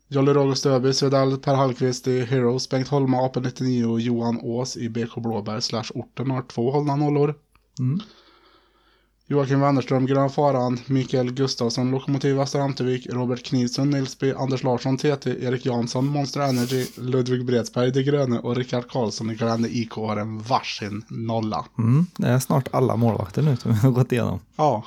Jolly 0.08 0.32
Roger 0.32 0.54
Stöby, 0.54 0.92
Svedal 0.92 1.38
Per 1.38 1.54
Hallqvist 1.54 2.08
i 2.08 2.24
Heroes, 2.24 2.68
Bengt 2.68 2.88
Holma, 2.88 3.16
AP99 3.16 3.84
och 3.84 4.00
Johan 4.00 4.38
Ås 4.42 4.76
i 4.76 4.88
BK 4.88 5.14
Blåberg 5.16 5.62
slash 5.62 5.84
orten 5.94 6.30
har 6.30 6.42
två 6.42 6.70
hållna 6.70 6.96
nollor. 6.96 7.34
Mm. 7.78 8.00
Joakim 9.30 9.60
Wennerström, 9.60 10.06
Gröna 10.06 10.28
Faran, 10.28 10.80
Mikael 10.86 11.32
Gustafsson, 11.32 11.90
Lokomotiv 11.90 12.36
Västra 12.36 12.62
Amtervik, 12.62 13.06
Robert 13.06 13.44
Knivsson, 13.44 13.90
Nilsby, 13.90 14.32
Anders 14.32 14.62
Larsson, 14.62 14.96
TT, 14.98 15.26
Erik 15.26 15.66
Jansson, 15.66 16.06
Monster 16.06 16.40
Energy, 16.40 16.86
Ludvig 16.96 17.44
Bredsberg, 17.44 17.90
De 17.92 18.02
Gröne 18.02 18.38
och 18.38 18.56
Rickard 18.56 18.90
Karlsson 18.90 19.30
i 19.30 19.34
Grände 19.34 19.68
IK 19.68 19.90
har 19.92 20.16
en 20.16 20.42
varsin 20.42 21.04
nolla. 21.08 21.66
Mm, 21.78 22.06
det 22.16 22.28
är 22.28 22.38
snart 22.38 22.68
alla 22.72 22.96
målvakter 22.96 23.42
nu 23.42 23.56
som 23.56 23.72
vi 23.72 23.78
har 23.80 23.90
gått 23.90 24.12
igenom. 24.12 24.40
Ja, 24.56 24.84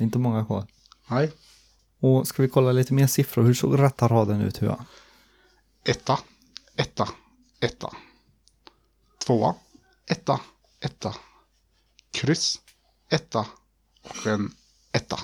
Inte 0.00 0.18
många 0.18 0.44
kvar. 0.44 0.66
nej. 1.10 1.32
Och 2.00 2.26
ska 2.28 2.42
vi 2.42 2.48
kolla 2.48 2.72
lite 2.72 2.94
mer 2.94 3.06
siffror? 3.06 3.42
Hur 3.42 3.54
såg 3.54 3.78
rätta 3.78 4.08
raden 4.08 4.40
ut 4.40 4.62
Hua? 4.62 4.84
Etta, 5.84 6.18
etta, 6.76 7.08
etta. 7.60 7.90
Tvåa, 9.26 9.54
etta, 10.10 10.40
etta. 10.80 11.14
Kryss, 12.10 12.60
etta 13.14 13.46
och 14.02 14.26
en 14.26 14.50
etta. 14.92 15.16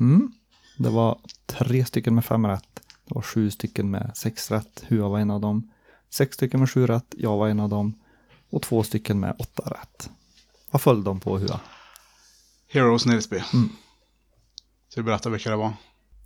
Mm. 0.00 0.32
Det 0.78 0.90
var 0.90 1.20
tre 1.46 1.84
stycken 1.84 2.14
med 2.14 2.24
fem 2.24 2.46
rätt. 2.46 2.80
Det 3.04 3.14
var 3.14 3.22
sju 3.22 3.50
stycken 3.50 3.90
med 3.90 4.12
sex 4.14 4.50
rätt. 4.50 4.84
Hua 4.88 5.08
var 5.08 5.18
en 5.18 5.30
av 5.30 5.40
dem. 5.40 5.70
Sex 6.10 6.34
stycken 6.34 6.60
med 6.60 6.70
sju 6.70 6.86
rätt. 6.86 7.14
Jag 7.18 7.36
var 7.36 7.48
en 7.48 7.60
av 7.60 7.68
dem. 7.68 7.94
Och 8.50 8.62
två 8.62 8.82
stycken 8.82 9.20
med 9.20 9.36
åtta 9.38 9.62
rätt. 9.70 10.10
Vad 10.70 10.82
föll 10.82 11.04
de 11.04 11.20
på 11.20 11.38
Hua? 11.38 11.60
Heroes 12.68 13.06
Nilsby. 13.06 13.42
Mm. 13.52 13.68
Ska 14.88 15.00
vi 15.00 15.04
berätta 15.04 15.30
vilka 15.30 15.50
det 15.50 15.56
var? 15.56 15.72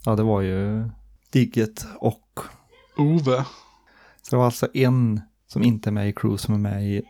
Ja, 0.04 0.16
det 0.16 0.23
var 0.23 0.40
ju 0.40 0.90
Digget 1.30 1.87
och... 1.99 2.40
Ove. 2.97 3.44
Så 4.23 4.30
det 4.30 4.37
var 4.37 4.44
alltså 4.44 4.68
en 4.75 5.21
som 5.47 5.62
inte 5.62 5.90
är 5.90 5.92
med 5.92 6.09
i 6.09 6.12
crew 6.12 6.38
som 6.38 6.54
är 6.54 6.59
med 6.59 6.85
i 6.88 7.02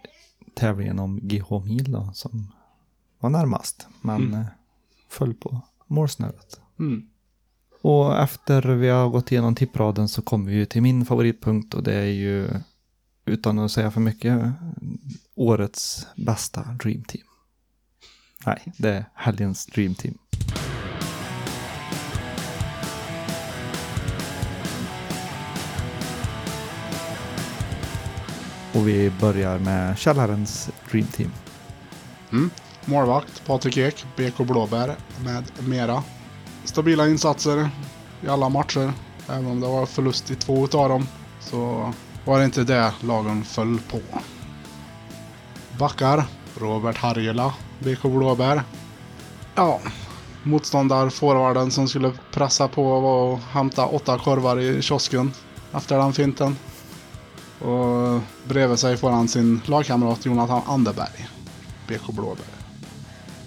tävlingen 0.54 0.98
om 0.98 1.20
GH 1.22 1.64
Mil 1.64 1.92
då, 1.92 2.10
som 2.14 2.52
var 3.18 3.30
närmast. 3.30 3.86
Men 4.00 4.16
Mm. 4.22 4.40
eh, 4.40 4.46
föll 5.08 5.34
på 5.34 5.60
målsnöret. 5.86 6.60
Mm. 6.78 7.06
Och 7.82 8.18
efter 8.18 8.62
vi 8.62 8.88
har 8.88 9.08
gått 9.08 9.32
igenom 9.32 9.54
tippraden 9.54 10.08
så 10.08 10.22
kommer 10.22 10.50
vi 10.50 10.56
ju 10.56 10.64
till 10.66 10.82
min 10.82 11.06
favoritpunkt 11.06 11.74
och 11.74 11.82
det 11.82 11.94
är 11.94 12.04
ju 12.04 12.48
utan 13.24 13.58
att 13.58 13.72
säga 13.72 13.90
för 13.90 14.00
mycket 14.00 14.52
årets 15.34 16.06
bästa 16.16 16.62
Dream 16.62 17.04
Team. 17.04 17.24
Nej, 18.46 18.72
det 18.78 18.88
är 18.90 19.04
helgens 19.14 19.66
Dream 19.66 19.94
Team. 19.94 20.18
Och 28.74 28.88
vi 28.88 29.12
börjar 29.20 29.58
med 29.58 29.98
källarens 29.98 30.70
Dream 30.90 31.06
Team. 31.06 31.30
Mm. 32.32 32.50
Målvakt 32.86 33.46
Patrik 33.46 33.76
Ek, 33.76 34.06
BK 34.16 34.38
Blåbär 34.38 34.96
med 35.24 35.44
mera. 35.68 36.02
Stabila 36.64 37.08
insatser 37.08 37.70
i 38.22 38.28
alla 38.28 38.48
matcher. 38.48 38.92
Även 39.28 39.46
om 39.46 39.60
det 39.60 39.66
var 39.66 39.86
förlust 39.86 40.30
i 40.30 40.34
två 40.34 40.64
utav 40.64 40.88
dem 40.88 41.08
så 41.40 41.92
var 42.24 42.38
det 42.38 42.44
inte 42.44 42.64
det 42.64 42.92
lagen 43.00 43.44
föll 43.44 43.78
på. 43.90 44.00
Backar 45.78 46.24
Robert 46.58 46.96
Harjula, 46.96 47.54
BK 47.78 48.02
Blåbär. 48.02 48.62
Ja, 49.54 49.80
motståndarforwarden 50.42 51.70
som 51.70 51.88
skulle 51.88 52.12
pressa 52.32 52.68
på 52.68 53.00
var 53.00 53.32
och 53.32 53.38
hämta 53.38 53.86
åtta 53.86 54.18
korvar 54.18 54.60
i 54.60 54.82
kiosken 54.82 55.32
efter 55.72 55.98
den 55.98 56.12
finten. 56.12 56.56
Och 57.58 58.20
bredvid 58.44 58.78
sig 58.78 58.96
får 58.96 59.10
han 59.10 59.28
sin 59.28 59.60
lagkamrat 59.64 60.26
Jonathan 60.26 60.62
Anderberg, 60.66 61.28
BK 61.88 62.06
Blåbär. 62.06 62.63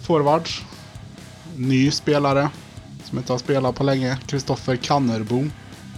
Forwards. 0.07 0.65
Ny 1.55 1.91
spelare 1.91 2.49
som 3.03 3.17
inte 3.17 3.33
har 3.33 3.37
spelat 3.37 3.75
på 3.75 3.83
länge. 3.83 4.17
Kristoffer 4.27 4.75
Kannerbo. 4.75 5.45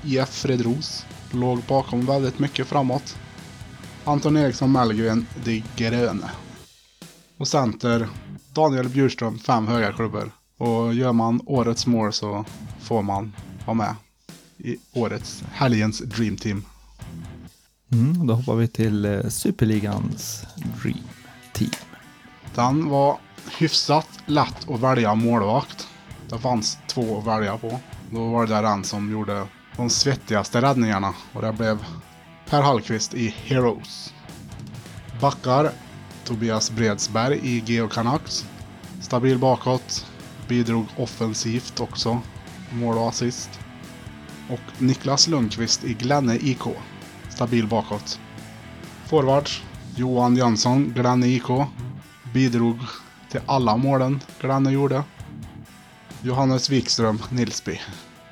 IF 0.04 0.30
Fredros. 0.30 1.06
Låg 1.32 1.60
bakom 1.68 2.06
väldigt 2.06 2.40
mycket 2.40 2.68
framåt. 2.68 3.18
Anton 4.04 4.38
Eriksson 4.38 4.72
Mellgren, 4.72 5.26
De 5.44 5.64
Gröne. 5.76 6.32
Och 7.38 7.48
center, 7.48 8.08
Daniel 8.54 8.90
Bjurström, 8.90 9.40
fem 9.40 9.68
höga 9.68 9.92
klubbor. 9.92 10.32
Och 10.58 10.94
gör 10.94 11.14
man 11.14 11.42
årets 11.46 11.88
mål 11.88 12.14
så 12.14 12.46
får 12.80 13.02
man 13.02 13.34
vara 13.66 13.78
med 13.78 13.96
i 14.58 14.78
årets 14.94 15.44
helgens 15.52 16.00
Dream 16.00 16.38
Team. 16.38 16.66
Mm, 17.92 18.28
då 18.28 18.34
hoppar 18.34 18.56
vi 18.56 18.68
till 18.68 19.06
eh, 19.06 19.28
Superligans 19.28 20.46
Dream 20.82 21.04
Team. 21.54 21.72
Den 22.56 22.90
var 22.90 23.20
hyfsat 23.58 24.08
lätt 24.26 24.70
att 24.70 24.80
välja 24.80 25.16
målvakt. 25.16 25.88
Det 26.30 26.40
fanns 26.40 26.78
två 26.88 27.20
att 27.20 27.28
välja 27.28 27.58
på. 27.58 27.80
Då 28.12 28.28
var 28.28 28.48
det 28.48 28.62
den 28.62 28.84
som 28.84 29.12
gjorde 29.12 29.48
de 29.78 29.90
svettigaste 29.90 30.62
räddningarna 30.62 31.14
och 31.34 31.42
det 31.42 31.54
blev 31.54 31.86
Per 32.50 32.62
Hallqvist 32.62 33.14
i 33.14 33.36
Heroes. 33.46 34.14
Backar 35.22 35.72
Tobias 36.24 36.72
Bredsberg 36.72 37.40
i 37.44 37.64
Geo 37.66 37.88
Canucks. 37.88 38.46
Stabil 39.02 39.38
bakåt. 39.38 40.06
Bidrog 40.48 40.86
offensivt 40.98 41.80
också. 41.80 42.22
Mål 42.72 42.98
och 42.98 43.10
assist. 43.10 43.60
Och 44.50 44.82
Niklas 44.82 45.28
Lundqvist 45.28 45.84
i 45.84 45.94
Glenne 45.94 46.36
IK. 46.36 46.64
Stabil 47.30 47.68
bakåt. 47.68 48.20
Forwards. 49.06 49.64
Johan 49.96 50.36
Jönsson, 50.36 50.94
Glenne 50.96 51.28
IK. 51.28 51.48
Bidrog 52.34 52.80
till 53.30 53.42
alla 53.46 53.78
målen 53.78 54.20
Glenne 54.42 54.72
gjorde. 54.72 55.04
Johannes 56.22 56.70
Wikström, 56.70 57.20
Nilsby. 57.32 57.80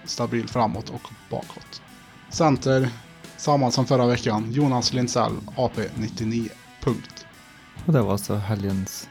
Stabil 0.06 0.48
framåt 0.48 0.90
och 0.90 1.10
bakåt. 1.30 1.82
Center, 2.30 2.90
samma 3.38 3.72
som 3.72 3.86
förra 3.86 4.06
veckan. 4.06 4.52
Jonas 4.52 4.94
Lindsell, 4.94 5.34
AP 5.56 5.82
99. 5.96 6.50
Punkt. 6.84 7.26
Och 7.86 7.94
det 7.94 8.02
var 8.02 8.12
alltså 8.12 8.36
helgens 8.36 9.10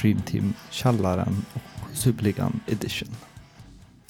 Dream 0.00 0.20
Team 0.22 0.54
Källaren 0.70 1.44
och 1.54 1.96
Superligan 1.96 2.60
Edition. 2.66 3.08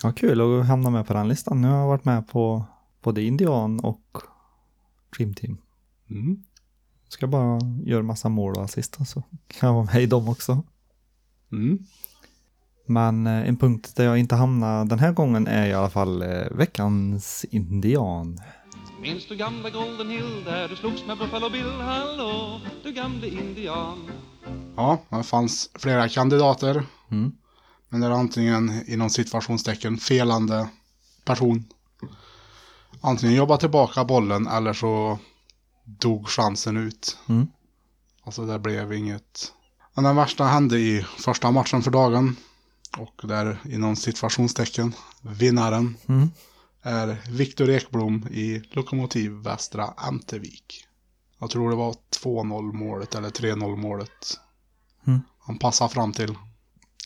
Ja, 0.03 0.13
kul 0.13 0.61
att 0.61 0.67
hamna 0.67 0.91
med 0.91 1.07
på 1.07 1.13
den 1.13 1.29
listan. 1.29 1.61
Nu 1.61 1.69
har 1.69 1.79
jag 1.79 1.87
varit 1.87 2.05
med 2.05 2.29
på 2.29 2.65
både 3.03 3.23
Indian 3.23 3.81
och 3.81 4.19
Dream 5.17 5.35
Team. 5.35 5.59
Mm. 6.11 6.43
Ska 7.09 7.27
bara 7.27 7.61
göra 7.85 8.03
massa 8.03 8.29
mål 8.29 8.57
och 8.57 8.65
assist 8.65 8.97
så 9.07 9.23
kan 9.47 9.67
jag 9.67 9.75
vara 9.75 9.85
med 9.85 10.03
i 10.03 10.07
dem 10.07 10.29
också. 10.29 10.63
Mm. 11.53 11.79
Men 12.87 13.27
eh, 13.27 13.49
en 13.49 13.57
punkt 13.57 13.97
där 13.97 14.05
jag 14.05 14.19
inte 14.19 14.35
hamnar 14.35 14.85
den 14.85 14.99
här 14.99 15.13
gången 15.13 15.47
är 15.47 15.67
i 15.67 15.73
alla 15.73 15.91
fall 15.91 16.23
eh, 16.23 16.51
veckans 16.51 17.45
Indian. 17.51 18.41
Minns 19.03 19.29
du 19.29 19.37
gamla 19.37 19.71
Golden 19.71 20.11
Hill 20.11 20.45
där 20.45 20.69
du 20.69 20.77
slogs 20.77 21.07
med 21.07 21.19
Buffalo 21.19 21.51
Bill? 21.51 21.81
Hallå, 21.81 22.61
du 22.83 22.93
gamle 22.93 23.29
indian. 23.29 24.11
Ja, 24.77 24.99
det 25.09 25.23
fanns 25.23 25.71
flera 25.75 26.09
kandidater. 26.09 26.85
Mm. 27.11 27.33
Men 27.89 28.01
det 28.01 28.07
är 28.07 28.11
antingen 28.11 28.85
inom 28.87 29.11
situationstecken 29.11 29.97
felande 29.97 30.69
person. 31.25 31.65
Antingen 33.01 33.35
jobba 33.35 33.57
tillbaka 33.57 34.05
bollen 34.05 34.47
eller 34.47 34.73
så 34.73 35.19
dog 35.85 36.29
chansen 36.29 36.77
ut. 36.77 37.19
Mm. 37.29 37.47
Alltså 38.23 38.47
det 38.47 38.59
blev 38.59 38.93
inget. 38.93 39.53
Men 39.95 40.05
den 40.05 40.17
värsta 40.17 40.45
hände 40.45 40.79
i 40.79 41.07
första 41.19 41.51
matchen 41.51 41.83
för 41.83 41.91
dagen. 41.91 42.37
Och 42.99 43.29
där 43.29 43.59
inom 43.65 43.97
situationstecken 43.97 44.95
vinnaren 45.23 45.97
Mm. 46.09 46.31
är 46.83 47.19
Viktor 47.31 47.71
Ekblom 47.71 48.29
i 48.31 48.63
Lokomotiv 48.71 49.31
Västra 49.33 49.95
Ämtervik. 50.09 50.87
Jag 51.39 51.51
tror 51.51 51.71
det 51.71 51.77
var 51.77 51.95
2-0 52.23 52.73
målet 52.73 53.15
eller 53.15 53.31
3-0 53.31 53.77
målet. 53.77 54.41
Mm. 55.07 55.21
Han 55.39 55.59
passar 55.59 55.89
fram 55.89 56.13
till. 56.13 56.39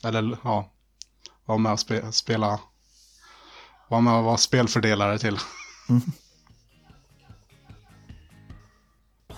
Eller 0.05 0.39
ja, 0.45 0.73
var 1.45 1.59
med 1.59 1.73
och 1.73 1.81
spe, 1.81 2.13
spela. 2.13 2.61
Var 3.89 4.01
med 4.01 4.15
och 4.15 4.25
var 4.25 4.37
spelfördelare 4.37 5.19
till. 5.19 5.39
Mm. 5.89 6.03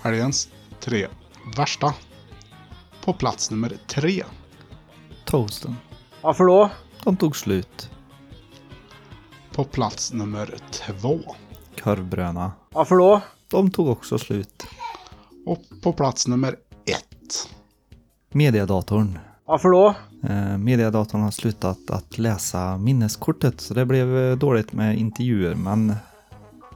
Helgens 0.03 0.49
tre 0.81 1.09
värsta. 1.57 1.95
På 3.09 3.15
plats 3.15 3.51
nummer 3.51 3.73
tre. 3.87 4.25
Toasten. 5.25 5.77
Varför 6.23 6.45
då? 6.45 6.71
De 7.05 7.17
tog 7.17 7.37
slut. 7.37 7.91
På 9.53 9.65
plats 9.65 10.13
nummer 10.13 10.55
två. 10.71 11.21
Korvbröna. 11.83 12.53
Varför 12.71 12.97
då? 12.97 13.21
De 13.51 13.71
tog 13.71 13.89
också 13.89 14.19
slut. 14.19 14.67
Och 15.47 15.63
på 15.83 15.93
plats 15.93 16.27
nummer 16.27 16.57
ett. 16.85 17.49
Mediadatorn. 18.31 19.19
Varför 19.45 19.69
då? 19.69 19.95
Eh, 20.29 20.59
mediadatorn 20.59 21.21
har 21.21 21.31
slutat 21.31 21.91
att 21.91 22.19
läsa 22.19 22.79
minneskortet 22.79 23.61
så 23.61 23.75
det 23.75 23.87
blev 23.87 24.19
eh, 24.19 24.37
dåligt 24.37 24.73
med 24.73 24.99
intervjuer 24.99 25.55
men 25.55 25.95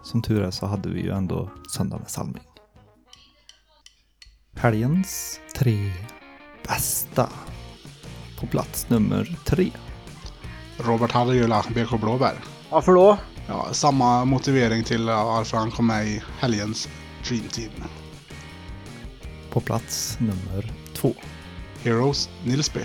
som 0.02 0.22
tur 0.22 0.42
är 0.42 0.50
så 0.50 0.66
hade 0.66 0.88
vi 0.88 1.00
ju 1.00 1.10
ändå 1.10 1.50
söndag 1.76 1.98
med 1.98 2.10
salming. 2.10 2.42
Helgens 4.54 5.40
tre 5.58 5.92
bästa. 6.68 7.28
På 8.40 8.46
plats 8.46 8.88
nummer 8.88 9.36
tre. 9.44 9.70
Robert 10.76 11.12
Hallgula, 11.12 11.64
BK 11.74 12.00
Blåbär. 12.00 12.34
Varför 12.70 12.92
då? 12.92 13.18
Ja, 13.48 13.66
samma 13.72 14.24
motivering 14.24 14.84
till 14.84 15.06
varför 15.06 15.56
han 15.56 15.70
kom 15.70 15.86
med 15.86 16.06
i 16.06 16.22
helgens 16.38 16.88
Dream 17.28 17.48
Team. 17.48 17.70
På 19.50 19.60
plats 19.60 20.18
nummer 20.20 20.72
två. 20.94 21.14
Heroes 21.82 22.28
Nilsby. 22.44 22.80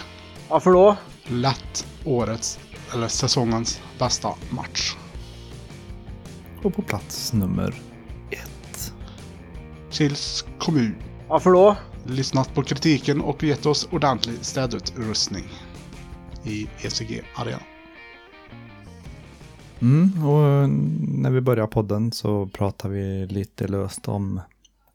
Varför 0.50 0.72
då? 0.72 0.96
Lätt 1.24 1.88
årets, 2.06 2.60
eller 2.94 3.08
säsongens 3.08 3.82
bästa 4.00 4.34
match. 4.50 4.96
Och 6.64 6.74
på 6.76 6.82
plats 6.82 7.34
nummer 7.34 7.82
ett. 8.32 8.94
Kils 9.90 10.46
kommun. 10.60 10.96
Varför 11.28 11.52
då? 11.52 11.76
Lyssnat 12.10 12.54
på 12.54 12.64
kritiken 12.64 13.22
och 13.22 13.44
gett 13.44 13.66
oss 13.66 13.88
ordentlig 13.92 14.46
städutrustning 14.46 15.44
i 16.44 16.68
ECG 16.82 17.24
Arena. 17.36 17.62
Mm, 19.80 20.26
och 20.26 20.70
när 21.00 21.32
vi 21.32 21.42
börjar 21.42 21.68
podden 21.68 22.12
så 22.12 22.48
pratar 22.48 22.90
vi 22.90 23.28
lite 23.28 23.68
löst 23.68 24.08
om 24.08 24.42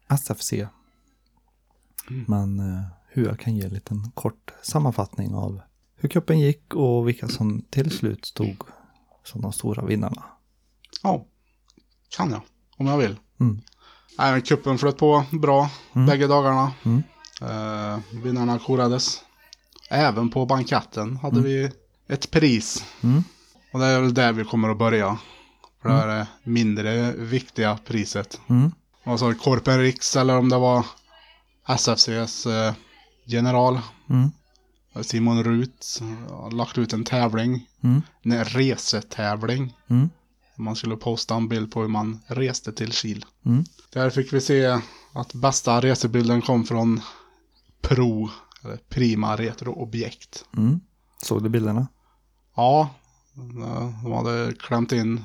SFC. 0.08 0.52
Men 2.26 2.60
eh, 2.60 2.84
hur 3.08 3.26
jag 3.26 3.40
kan 3.40 3.56
ge 3.56 3.64
en 3.64 3.74
liten 3.74 4.10
kort 4.10 4.52
sammanfattning 4.62 5.34
av 5.34 5.60
hur 5.96 6.08
cupen 6.08 6.40
gick 6.40 6.74
och 6.74 7.08
vilka 7.08 7.28
som 7.28 7.62
till 7.70 7.90
slut 7.90 8.24
stod 8.24 8.56
som 9.24 9.40
de 9.40 9.52
stora 9.52 9.84
vinnarna. 9.84 10.24
Ja, 11.02 11.26
kan 12.16 12.30
jag. 12.30 12.42
Om 12.76 12.86
jag 12.86 12.98
vill. 12.98 13.16
Mm. 13.40 13.60
Men 14.16 14.42
kuppen 14.42 14.78
flöt 14.78 14.96
på 14.96 15.24
bra 15.30 15.70
bägge 15.92 16.26
dagarna. 16.26 16.72
Mm. 16.82 17.02
Eh, 17.42 17.98
vinnarna 18.22 18.58
korades. 18.58 19.22
Även 19.90 20.30
på 20.30 20.46
banketten 20.46 21.16
hade 21.16 21.40
vi 21.40 21.70
ett 22.08 22.30
pris. 22.30 22.84
Mm. 23.02 23.24
Och 23.72 23.80
det 23.80 23.86
är 23.86 24.00
väl 24.00 24.14
där 24.14 24.32
vi 24.32 24.44
kommer 24.44 24.68
att 24.68 24.78
börja. 24.78 25.18
För 25.82 25.88
det 25.88 25.94
är 25.94 26.06
det 26.06 26.26
mindre 26.44 27.12
viktiga 27.12 27.78
priset. 27.86 28.40
Mm. 28.48 28.72
Alltså 29.04 29.34
Korpen 29.34 29.78
Riks 29.78 30.16
eller 30.16 30.38
om 30.38 30.48
det 30.48 30.58
var 30.58 30.86
SFCs 31.68 32.46
eh, 32.46 32.72
general. 33.24 33.80
Mm. 34.10 34.30
Simon 35.00 35.44
Rut 35.44 36.00
har 36.30 36.50
lagt 36.50 36.78
ut 36.78 36.92
en 36.92 37.04
tävling. 37.04 37.68
Mm. 37.82 38.02
En 38.22 38.44
resetävling. 38.44 39.76
Mm. 39.90 40.10
Man 40.62 40.76
skulle 40.76 40.96
posta 40.96 41.34
en 41.34 41.48
bild 41.48 41.72
på 41.72 41.80
hur 41.80 41.88
man 41.88 42.20
reste 42.26 42.72
till 42.72 42.92
Kil. 42.92 43.24
Mm. 43.46 43.64
Där 43.92 44.10
fick 44.10 44.32
vi 44.32 44.40
se 44.40 44.80
att 45.12 45.34
bästa 45.34 45.80
resebilden 45.80 46.42
kom 46.42 46.64
från 46.64 47.00
Pro, 47.80 48.30
eller 48.64 48.76
Prima 48.76 49.36
Retro 49.36 49.72
Objekt. 49.72 50.44
Mm. 50.56 50.80
Såg 51.22 51.42
du 51.42 51.48
bilderna? 51.48 51.86
Ja, 52.56 52.90
de 54.04 54.12
hade 54.12 54.54
klämt 54.58 54.92
in 54.92 55.24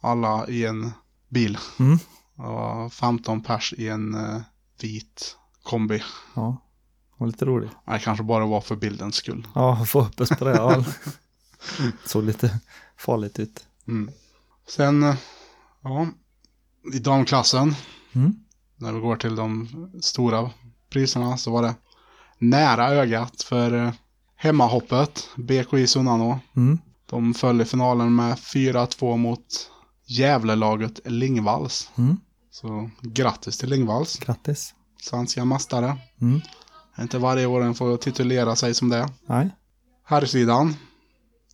alla 0.00 0.48
i 0.48 0.66
en 0.66 0.90
bil. 1.28 1.58
Mm. 1.78 1.98
Det 2.36 2.42
var 2.42 2.88
15 2.88 3.42
pers 3.42 3.74
i 3.78 3.88
en 3.88 4.14
eh, 4.14 4.40
vit 4.80 5.36
kombi. 5.62 6.02
Ja, 6.34 6.56
det 7.10 7.14
var 7.16 7.26
lite 7.26 7.44
roligt. 7.44 7.70
Det 7.86 7.98
kanske 7.98 8.24
bara 8.24 8.46
var 8.46 8.60
för 8.60 8.76
bildens 8.76 9.14
skull. 9.14 9.46
Ja, 9.54 9.84
få 9.84 10.00
upp 10.00 10.20
oss 10.20 10.28
på 10.28 10.44
det. 10.44 10.56
Ja. 10.56 10.84
Såg 12.06 12.24
lite 12.24 12.60
farligt 12.96 13.38
ut. 13.38 13.66
Mm. 13.88 14.10
Sen, 14.68 15.02
eh, 15.02 15.16
ja, 15.82 16.06
i 16.94 16.98
damklassen, 16.98 17.74
Mm. 18.12 18.34
när 18.76 18.92
vi 18.92 19.00
går 19.00 19.16
till 19.16 19.36
de 19.36 19.68
stora 20.02 20.50
priserna, 20.90 21.36
så 21.36 21.50
var 21.50 21.62
det 21.62 21.74
nära 22.38 22.88
ögat 22.90 23.42
för 23.42 23.84
eh, 23.86 23.92
hemmahoppet, 24.36 25.28
BKI 25.36 25.86
Sunnanå. 25.86 26.38
Mm. 26.56 26.78
De 27.06 27.34
föll 27.34 27.60
i 27.60 27.64
finalen 27.64 28.14
med 28.16 28.38
4-2 28.38 29.16
mot 29.16 29.70
Gävlelaget 30.06 31.00
Lingvalls. 31.04 31.90
Mm. 31.98 32.16
Så 32.50 32.90
grattis 33.02 33.58
till 33.58 33.68
Lingvalls, 33.70 34.18
Grattis. 34.18 34.74
svenska 35.02 35.44
mästare. 35.44 35.96
Mm. 36.20 36.40
Inte 37.00 37.18
varje 37.18 37.46
år 37.46 37.62
en 37.62 37.74
får 37.74 37.96
titulera 37.96 38.56
sig 38.56 38.74
som 38.74 38.88
det. 38.88 39.08
Nej. 39.26 39.50
Herrsidan, 40.04 40.74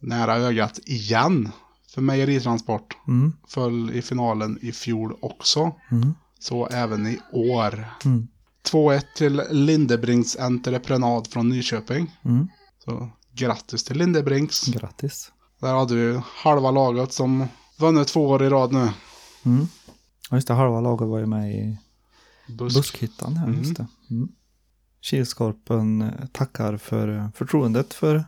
nära 0.01 0.37
ögat 0.37 0.79
igen 0.87 1.53
för 1.95 2.03
mejeritransport. 2.03 2.97
Mm. 3.09 3.33
Föll 3.49 3.91
i 3.91 4.03
finalen 4.03 4.59
i 4.63 4.73
fjol 4.73 5.17
också. 5.21 5.73
Mm. 5.91 6.15
Så 6.39 6.67
även 6.67 7.07
i 7.07 7.19
år. 7.33 7.85
Mm. 8.05 8.29
2-1 8.71 9.03
till 9.17 9.43
Lindebrings 9.51 10.37
entreprenad 10.37 11.27
från 11.27 11.49
Nyköping. 11.49 12.19
Mm. 12.25 12.49
Så 12.85 13.11
grattis 13.33 13.85
till 13.85 13.99
Lindebrings. 13.99 14.67
Grattis. 14.67 15.33
Där 15.61 15.75
hade 15.75 15.95
vi 15.95 16.21
halva 16.25 16.71
laget 16.71 17.13
som 17.13 17.47
vunnit 17.79 18.09
två 18.09 18.29
år 18.29 18.43
i 18.43 18.49
rad 18.49 18.73
nu. 18.73 18.89
Mm. 19.45 19.67
Ja, 20.31 20.37
just 20.37 20.49
det. 20.49 20.55
Halva 20.55 20.81
laget 20.81 21.09
var 21.09 21.19
ju 21.19 21.27
med 21.27 21.55
i 21.55 21.79
Busk. 22.49 22.77
Buskhyttan. 22.77 23.41
Ja, 23.47 23.53
just 23.53 23.77
det. 23.77 23.87
Mm. 24.11 24.29
Kilskorpen 25.01 26.13
tackar 26.33 26.77
för 26.77 27.31
förtroendet 27.35 27.95
för 27.95 28.25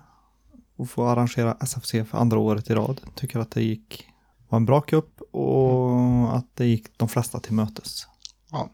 att 0.79 0.91
få 0.91 1.07
arrangera 1.07 1.57
SFC 1.61 1.91
för 1.91 2.15
andra 2.15 2.39
året 2.39 2.71
i 2.71 2.75
rad. 2.75 3.01
Tycker 3.15 3.39
att 3.39 3.51
det 3.51 3.63
gick 3.63 4.07
var 4.49 4.57
en 4.57 4.65
bra 4.65 4.81
cup 4.81 5.21
och 5.21 6.37
att 6.37 6.57
det 6.57 6.67
gick 6.67 6.99
de 6.99 7.09
flesta 7.09 7.41
till 7.41 7.53
mötes. 7.53 8.07
Ja. 8.51 8.71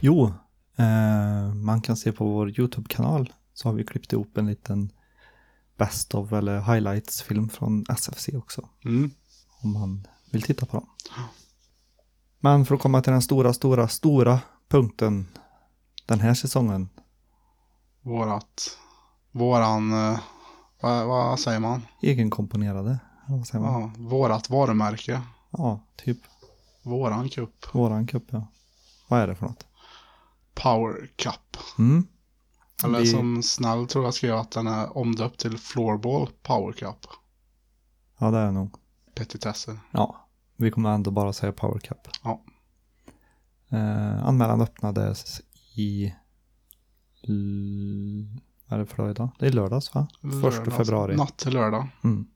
Jo, 0.00 0.32
eh, 0.76 1.54
man 1.54 1.80
kan 1.80 1.96
se 1.96 2.12
på 2.12 2.24
vår 2.24 2.60
YouTube-kanal 2.60 3.32
så 3.54 3.68
har 3.68 3.74
vi 3.74 3.84
klippt 3.84 4.12
ihop 4.12 4.38
en 4.38 4.46
liten 4.46 4.92
best 5.76 6.14
of 6.14 6.32
eller 6.32 6.60
highlights-film 6.60 7.48
från 7.48 7.84
SFC 7.88 8.28
också. 8.28 8.68
Mm. 8.84 9.10
Om 9.62 9.72
man 9.72 10.06
vill 10.30 10.42
titta 10.42 10.66
på 10.66 10.76
dem. 10.76 10.88
Men 12.40 12.66
för 12.66 12.74
att 12.74 12.80
komma 12.80 13.02
till 13.02 13.12
den 13.12 13.22
stora, 13.22 13.52
stora, 13.52 13.88
stora 13.88 14.40
punkten 14.68 15.28
den 16.06 16.20
här 16.20 16.34
säsongen. 16.34 16.88
Vårat, 18.02 18.78
våran, 19.32 19.92
eh, 19.92 20.18
vad, 20.80 21.06
vad 21.06 21.40
säger 21.40 21.60
man? 21.60 21.82
Egenkomponerade. 22.02 22.98
Vad 23.28 23.46
säger 23.46 23.64
man? 23.64 23.80
Ja, 23.82 23.90
vårat 23.98 24.50
varumärke. 24.50 25.22
Ja, 25.50 25.80
typ 25.96 26.18
Våran 26.82 27.28
cup. 27.28 27.74
våran 27.74 28.06
cup 28.06 28.24
ja. 28.30 28.46
Vad 29.08 29.20
är 29.20 29.26
det 29.26 29.34
för 29.34 29.46
något? 29.46 29.66
Power 30.54 31.06
Cup. 31.16 31.56
Mm. 31.78 32.06
Eller 32.84 33.00
Vi- 33.00 33.06
som 33.06 33.42
Snäll 33.42 33.86
tror 33.86 34.04
jag 34.04 34.14
skrev 34.14 34.36
att 34.36 34.50
den 34.50 34.66
är 34.66 34.96
omdöpt 34.98 35.40
till 35.40 35.58
Floorball 35.58 36.28
Power 36.42 36.72
Cup. 36.72 37.06
Ja, 38.18 38.30
det 38.30 38.38
är 38.38 38.50
nog. 38.52 38.74
Petitesser. 39.14 39.78
Ja, 39.90 40.28
vi 40.56 40.70
kommer 40.70 40.90
ändå 40.90 41.10
bara 41.10 41.32
säga 41.32 41.52
Power 41.52 41.78
Cup. 41.78 42.08
Ja. 42.22 42.42
Eh, 43.70 44.24
anmälan 44.26 44.60
öppnades 44.60 45.40
i... 45.76 46.14
Är 48.68 48.78
det 48.78 48.86
för 48.86 48.96
dag 48.96 49.10
idag? 49.10 49.28
Det 49.38 49.46
är 49.46 49.52
lördags 49.52 49.94
va? 49.94 50.06
Första 50.42 50.60
Lördag- 50.60 50.72
februari. 50.76 51.16
Natt 51.16 51.36
till 51.36 51.52
lördag. 51.52 51.88
Mm. 52.04 52.26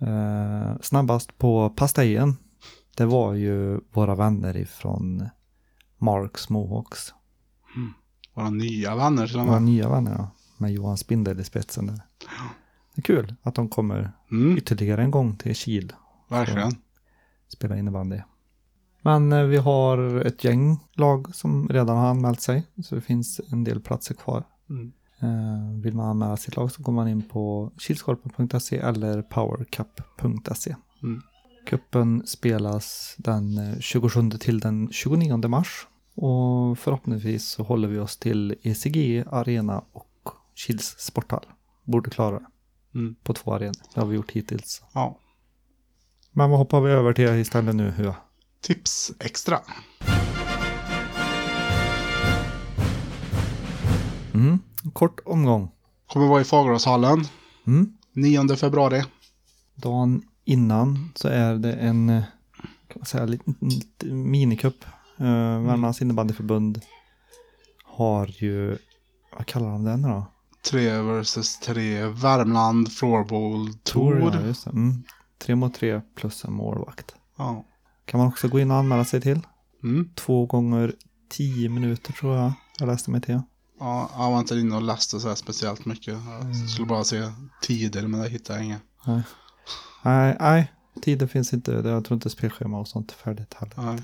Eh, 0.00 0.76
snabbast 0.82 1.38
på 1.38 1.70
pastejen. 1.70 2.36
Det 2.96 3.06
var 3.06 3.34
ju 3.34 3.80
våra 3.92 4.14
vänner 4.14 4.56
ifrån 4.56 5.28
Marks 5.98 6.48
Mohawks. 6.48 7.14
Våra 8.34 8.50
nya 8.50 8.96
vänner 8.96 9.26
till 9.26 9.38
Våra 9.40 9.58
nya 9.58 9.88
vänner 9.88 10.12
ja. 10.18 10.30
Med 10.58 10.72
Johan 10.72 10.96
Spindel 10.98 11.40
i 11.40 11.44
spetsen 11.44 11.86
där. 11.86 12.00
Det 12.94 13.00
är 13.00 13.02
kul 13.02 13.34
att 13.42 13.54
de 13.54 13.68
kommer 13.68 14.12
Mm, 14.30 14.56
ytterligare 14.58 15.02
en 15.02 15.10
gång 15.10 15.36
till 15.36 15.54
Kil. 15.56 15.92
verkligen. 16.28 16.72
spela 17.48 17.76
innebandy. 17.78 18.20
Men 19.02 19.32
eh, 19.32 19.42
vi 19.44 19.56
har 19.56 20.20
ett 20.26 20.44
gäng 20.44 20.78
lag 20.92 21.34
som 21.34 21.68
redan 21.68 21.96
har 21.96 22.06
anmält 22.06 22.40
sig. 22.40 22.66
Så 22.84 22.94
det 22.94 23.00
finns 23.00 23.40
en 23.52 23.64
del 23.64 23.80
platser 23.80 24.14
kvar. 24.14 24.44
Mm. 24.70 24.92
Eh, 25.20 25.80
vill 25.82 25.94
man 25.94 26.08
anmäla 26.08 26.36
sitt 26.36 26.56
lag 26.56 26.72
så 26.72 26.82
går 26.82 26.92
man 26.92 27.08
in 27.08 27.22
på 27.22 27.72
kilskorpen.se 27.78 28.76
eller 28.78 29.22
powercup.se. 29.22 30.76
Mm. 31.02 31.22
Spelas 32.26 33.14
den 33.18 33.58
eh, 33.58 33.78
27 33.80 34.30
till 34.30 34.60
den 34.60 34.88
29 34.92 35.48
mars. 35.48 35.86
Och 36.14 36.78
förhoppningsvis 36.78 37.48
så 37.48 37.62
håller 37.62 37.88
vi 37.88 37.98
oss 37.98 38.16
till 38.16 38.54
ECG 38.62 39.24
Arena 39.30 39.84
och 39.92 40.28
Kils 40.54 40.94
Sporthall. 40.98 41.46
Borde 41.84 42.10
klara 42.10 42.38
det 42.38 42.46
Mm. 42.94 43.14
på 43.22 43.32
två 43.34 43.54
arenor. 43.54 43.74
Det 43.94 44.00
har 44.00 44.06
vi 44.06 44.16
gjort 44.16 44.30
hittills. 44.30 44.82
Ja. 44.94 45.18
Men 46.32 46.50
vad 46.50 46.58
hoppar 46.58 46.80
vi 46.80 46.90
över 46.90 47.12
till 47.12 47.28
istället 47.28 47.74
nu? 47.74 47.90
Hur? 47.90 48.14
Tips 48.60 49.12
extra. 49.20 49.58
Mm. 54.88 54.92
Kort 54.92 55.20
omgång. 55.24 55.70
Kommer 56.06 56.26
vara 56.26 56.40
i 56.40 56.44
Fageråshallen. 56.44 57.24
Mm. 57.66 57.92
9 58.12 58.56
februari. 58.56 59.04
Dagen 59.74 60.22
innan 60.44 61.12
så 61.14 61.28
är 61.28 61.54
det 61.54 61.72
en 61.72 62.08
eh, 62.08 62.22
kan 62.88 62.96
man 62.96 63.06
säga, 63.06 63.24
liten, 63.24 63.56
liten 63.60 64.30
minicup. 64.30 64.84
Uh, 65.20 65.26
Värmlands 65.66 66.02
innebandyförbund 66.02 66.80
har 67.84 68.26
ju, 68.26 68.78
vad 69.36 69.46
kallar 69.46 69.70
de 69.70 69.84
den 69.84 70.02
då? 70.02 70.26
3 70.70 71.02
versus 71.02 71.58
3. 71.58 72.06
Värmland 72.06 72.92
Floorball 72.92 73.74
Tour. 73.82 74.30
Ja, 74.34 74.40
just 74.40 74.64
det. 74.64 74.70
Mm. 74.70 75.04
Tre 75.38 75.54
mot 75.54 75.74
tre 75.74 76.00
plus 76.14 76.44
en 76.44 76.52
målvakt. 76.52 77.14
Ja. 77.36 77.64
Kan 78.04 78.18
man 78.18 78.28
också 78.28 78.48
gå 78.48 78.60
in 78.60 78.70
och 78.70 78.76
anmäla 78.76 79.04
sig 79.04 79.20
till. 79.20 79.40
Mm. 79.82 80.10
Två 80.14 80.46
gånger 80.46 80.94
tio 81.28 81.68
minuter 81.68 82.12
tror 82.12 82.36
jag 82.36 82.52
jag 82.78 82.86
läste 82.86 83.10
mig 83.10 83.20
till. 83.20 83.40
Ja, 83.78 84.10
jag 84.16 84.30
var 84.30 84.38
inte 84.38 84.54
inne 84.54 84.76
och 84.76 84.82
läste 84.82 85.20
så 85.20 85.28
här 85.28 85.34
speciellt 85.34 85.84
mycket. 85.84 86.14
Jag 86.14 86.68
skulle 86.68 86.86
bara 86.86 87.04
se 87.04 87.32
tider 87.62 88.06
men 88.06 88.20
det 88.20 88.28
hittade 88.28 88.58
jag 88.58 88.66
inga. 88.66 88.80
Nej, 90.02 90.36
nej, 90.40 90.72
tiden 91.02 91.28
finns 91.28 91.52
inte. 91.52 91.72
Jag 91.72 92.04
tror 92.04 92.14
inte 92.14 92.30
spelschema 92.30 92.78
och 92.80 92.88
sånt 92.88 93.10
är 93.10 93.14
färdigt 93.14 93.54
heller. 93.54 93.74
Nej. 93.76 94.02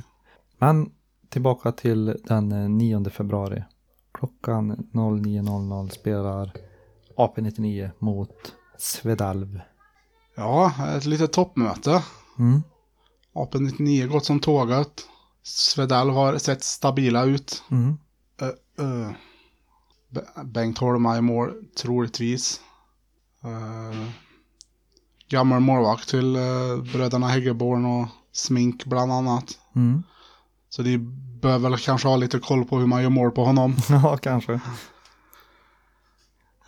Men 0.58 0.90
tillbaka 1.28 1.72
till 1.72 2.16
den 2.24 2.52
eh, 2.52 2.68
9 2.68 3.10
februari. 3.10 3.64
Klockan 4.12 4.76
09.00 4.92 5.88
spelar 5.88 6.52
AP99 7.16 7.90
mot 7.98 8.54
Svedalv. 8.78 9.60
Ja, 10.34 10.72
ett 10.96 11.04
litet 11.04 11.32
toppmöte. 11.32 12.02
Mm. 12.38 12.62
AP99 13.34 14.06
gått 14.06 14.24
som 14.24 14.40
tåget. 14.40 15.08
Svedell 15.42 16.10
har 16.10 16.38
sett 16.38 16.64
stabila 16.64 17.24
ut. 17.24 17.62
Mm. 17.70 17.98
Uh, 18.42 18.84
uh. 18.84 19.10
Be- 20.14 20.44
Bengt 20.44 20.78
Holma 20.78 21.16
i 21.18 21.20
mål, 21.20 21.54
troligtvis. 21.76 22.60
Uh, 23.44 24.08
gammal 25.28 25.60
målvakt 25.60 26.08
till 26.08 26.36
uh, 26.36 26.82
bröderna 26.92 27.28
Häggeborn 27.28 27.84
och 27.84 28.08
Smink 28.32 28.84
bland 28.84 29.12
annat. 29.12 29.58
Mm. 29.74 30.02
Så 30.68 30.82
de 30.82 30.98
bör 31.40 31.58
väl 31.58 31.78
kanske 31.78 32.08
ha 32.08 32.16
lite 32.16 32.38
koll 32.38 32.64
på 32.64 32.78
hur 32.78 32.86
man 32.86 33.02
gör 33.02 33.10
mål 33.10 33.30
på 33.30 33.44
honom. 33.44 33.76
Ja, 33.88 34.16
kanske. 34.16 34.52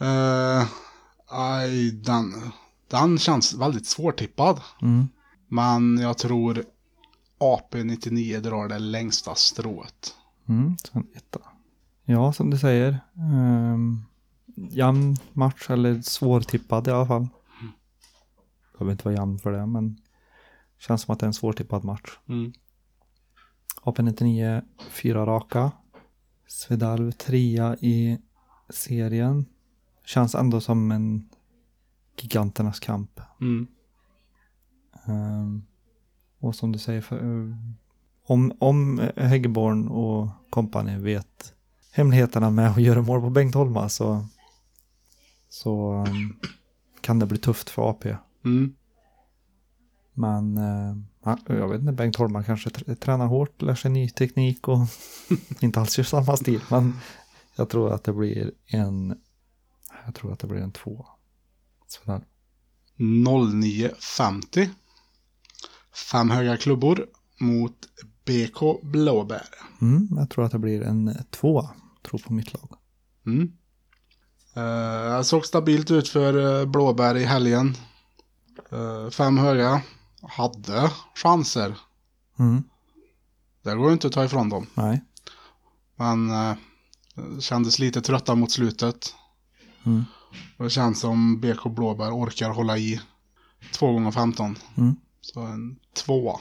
Uh, 0.01 0.67
aj, 1.29 1.91
den, 1.91 2.53
den 2.91 3.19
känns 3.19 3.55
väldigt 3.55 3.87
svårtippad. 3.87 4.61
Mm. 4.83 5.09
Men 5.49 5.99
jag 5.99 6.19
tror 6.19 6.65
AP99 7.41 8.41
drar 8.41 8.69
det 8.69 8.79
längsta 8.79 9.35
strået. 9.35 10.15
Mm. 10.49 10.77
Så 10.79 10.99
en 10.99 11.07
etta. 11.15 11.41
Ja, 12.09 12.33
som 12.33 12.51
du 12.51 12.59
säger. 12.59 13.01
Um, 13.15 14.05
jämn 14.57 15.17
match, 15.33 15.71
eller 15.71 16.03
svårtippad 16.03 16.89
i 16.89 16.91
alla 16.91 17.07
fall. 17.07 17.29
Behöver 18.73 18.93
inte 18.93 19.05
vara 19.05 19.15
jämn 19.15 19.39
för 19.39 19.53
det, 19.53 19.67
men 19.67 20.01
känns 20.79 21.03
som 21.03 21.13
att 21.13 21.21
det 21.21 21.25
är 21.25 21.29
en 21.29 21.35
svårtippad 21.35 21.85
match. 21.85 22.19
Mm. 22.29 22.53
AP99 23.83 24.63
fyra 24.91 25.27
raka. 25.27 25.73
Svedalv 26.47 27.13
trea 27.13 27.77
i 27.77 28.19
serien. 28.69 29.47
Känns 30.05 30.35
ändå 30.35 30.61
som 30.61 30.91
en 30.91 31.29
giganternas 32.17 32.81
kamp. 32.81 33.21
Mm. 33.41 33.67
Ehm, 35.07 35.67
och 36.39 36.55
som 36.55 36.73
du 36.73 36.79
säger, 36.79 37.01
för, 37.01 37.17
eh, 37.17 37.57
om, 38.27 38.53
om 38.59 39.01
Häggeborn 39.17 39.89
och 39.89 40.29
kompani 40.51 40.99
vet 40.99 41.56
hemligheterna 41.97 42.51
med 42.51 42.71
att 42.71 42.83
göra 42.83 43.03
mål 43.03 43.21
på 43.21 43.31
Bengt 43.31 43.55
Holma 43.55 43.89
så, 43.89 44.27
så 45.49 45.93
ehm, 45.93 46.37
kan 47.01 47.19
det 47.19 47.27
bli 47.27 47.39
tufft 47.39 47.71
för 47.71 47.91
AP. 47.91 48.17
Mm. 48.45 48.75
Men 50.15 50.57
eh, 50.57 50.97
ja, 51.25 51.39
jag 51.47 51.69
vet 51.69 51.81
inte, 51.81 51.93
Bengt 51.93 52.17
Holma 52.17 52.43
kanske 52.43 52.71
tr- 52.71 52.95
tränar 52.95 53.27
hårt, 53.27 53.63
lär 53.63 53.75
sig 53.75 53.91
ny 53.91 54.09
teknik 54.09 54.69
och 54.69 54.79
inte 55.61 55.81
alls 55.81 55.99
gör 55.99 56.05
samma 56.05 56.37
stil. 56.37 56.61
Men 56.71 56.93
jag 57.57 57.69
tror 57.69 57.93
att 57.93 58.05
det 58.05 58.13
blir 58.13 58.53
en 58.67 59.19
Jag 60.07 60.15
tror 60.15 60.33
att 60.33 60.39
det 60.39 60.47
blir 60.47 60.61
en. 60.61 60.73
Sådär. 61.87 62.23
09.50. 62.99 64.69
Fem 66.13 66.31
höga 66.31 66.57
klubbor 66.57 67.07
mot 67.41 67.89
BK 68.25 68.83
Blåbär. 68.83 69.49
Mm, 69.81 70.09
jag 70.11 70.31
tror 70.31 70.45
att 70.45 70.53
det 70.53 70.59
blir 70.59 70.83
en 70.83 71.15
tvåa. 71.31 71.71
Tror 72.07 72.19
på 72.19 72.33
mitt 72.33 72.55
lag. 72.55 72.71
Mm. 73.27 73.53
Det 75.19 75.25
såg 75.25 75.47
stabilt 75.47 75.91
ut 75.91 76.09
för 76.09 76.61
eh, 76.61 76.67
Blåbär 76.67 77.15
i 77.17 77.25
helgen. 77.25 77.75
Eh, 78.73 79.11
Fem 79.11 79.39
höga. 79.39 79.83
Hade 80.23 80.91
chanser. 81.15 81.79
Mm, 82.39 82.63
Det 83.63 83.75
går 83.75 83.87
ju 83.87 83.93
inte 83.93 84.07
att 84.07 84.13
ta 84.13 84.25
ifrån 84.25 84.49
dem. 84.49 84.67
nej. 84.75 85.05
Men 85.97 86.31
eh, 86.31 86.55
kändes 87.41 87.79
lite 87.79 88.01
trötta 88.01 88.35
mot 88.35 88.51
slutet. 88.53 89.15
Mm. 89.87 90.05
Det 90.59 90.71
känns 90.71 91.01
som 91.01 91.41
BK 91.41 91.65
Blåbär 91.65 92.11
orkar 92.11 92.51
hålla 92.51 92.79
i 92.79 93.01
2 93.73 93.93
gånger 93.93 94.11
15 94.11 94.59
Mm. 94.77 94.97
Så 95.21 95.41
en 95.41 95.79
tvåa. 95.95 96.41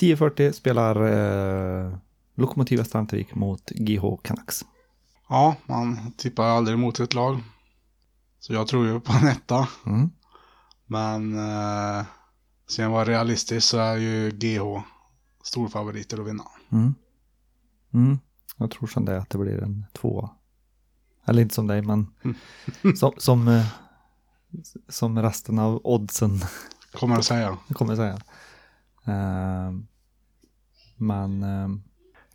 10.40 0.00 0.52
spelar 0.52 0.96
eh, 1.02 1.98
Lokomotiv 2.38 2.78
Västerhamnvik 2.78 3.34
mot 3.34 3.70
GH 3.70 4.02
Canucks. 4.22 4.64
Ja, 5.28 5.56
man 5.66 6.12
tippar 6.12 6.44
aldrig 6.44 6.74
emot 6.74 7.00
ett 7.00 7.14
lag. 7.14 7.42
Så 8.38 8.52
jag 8.52 8.66
tror 8.66 8.86
ju 8.86 9.00
på 9.00 9.12
en 9.12 9.28
etta. 9.28 9.68
Mm. 9.86 10.10
Men 10.86 11.38
eh, 11.38 12.06
jag 12.78 12.90
vara 12.90 13.04
realistisk 13.04 13.68
så 13.68 13.78
är 13.78 13.96
ju 13.96 14.30
GH 14.30 14.82
storfavoriter 15.42 16.20
att 16.20 16.26
vinna. 16.26 16.44
Mm. 16.72 16.94
Mm. 17.94 18.18
Jag 18.56 18.70
tror 18.70 18.86
som 18.86 19.04
det 19.04 19.18
att 19.18 19.30
det 19.30 19.38
blir 19.38 19.62
en 19.62 19.84
tvåa. 19.92 20.30
Eller 21.24 21.42
inte 21.42 21.54
som 21.54 21.66
dig, 21.66 21.82
men 21.82 22.06
som, 22.96 23.12
som, 23.16 23.48
eh, 23.48 23.66
som 24.88 25.22
resten 25.22 25.58
av 25.58 25.80
oddsen 25.84 26.40
Kommer 26.92 27.14
jag 27.14 27.24
säga. 27.24 27.58
kommer 27.74 27.96
jag 27.96 27.98
säga. 27.98 28.18
Eh, 29.04 29.72
men 30.96 31.42
eh, 31.42 31.68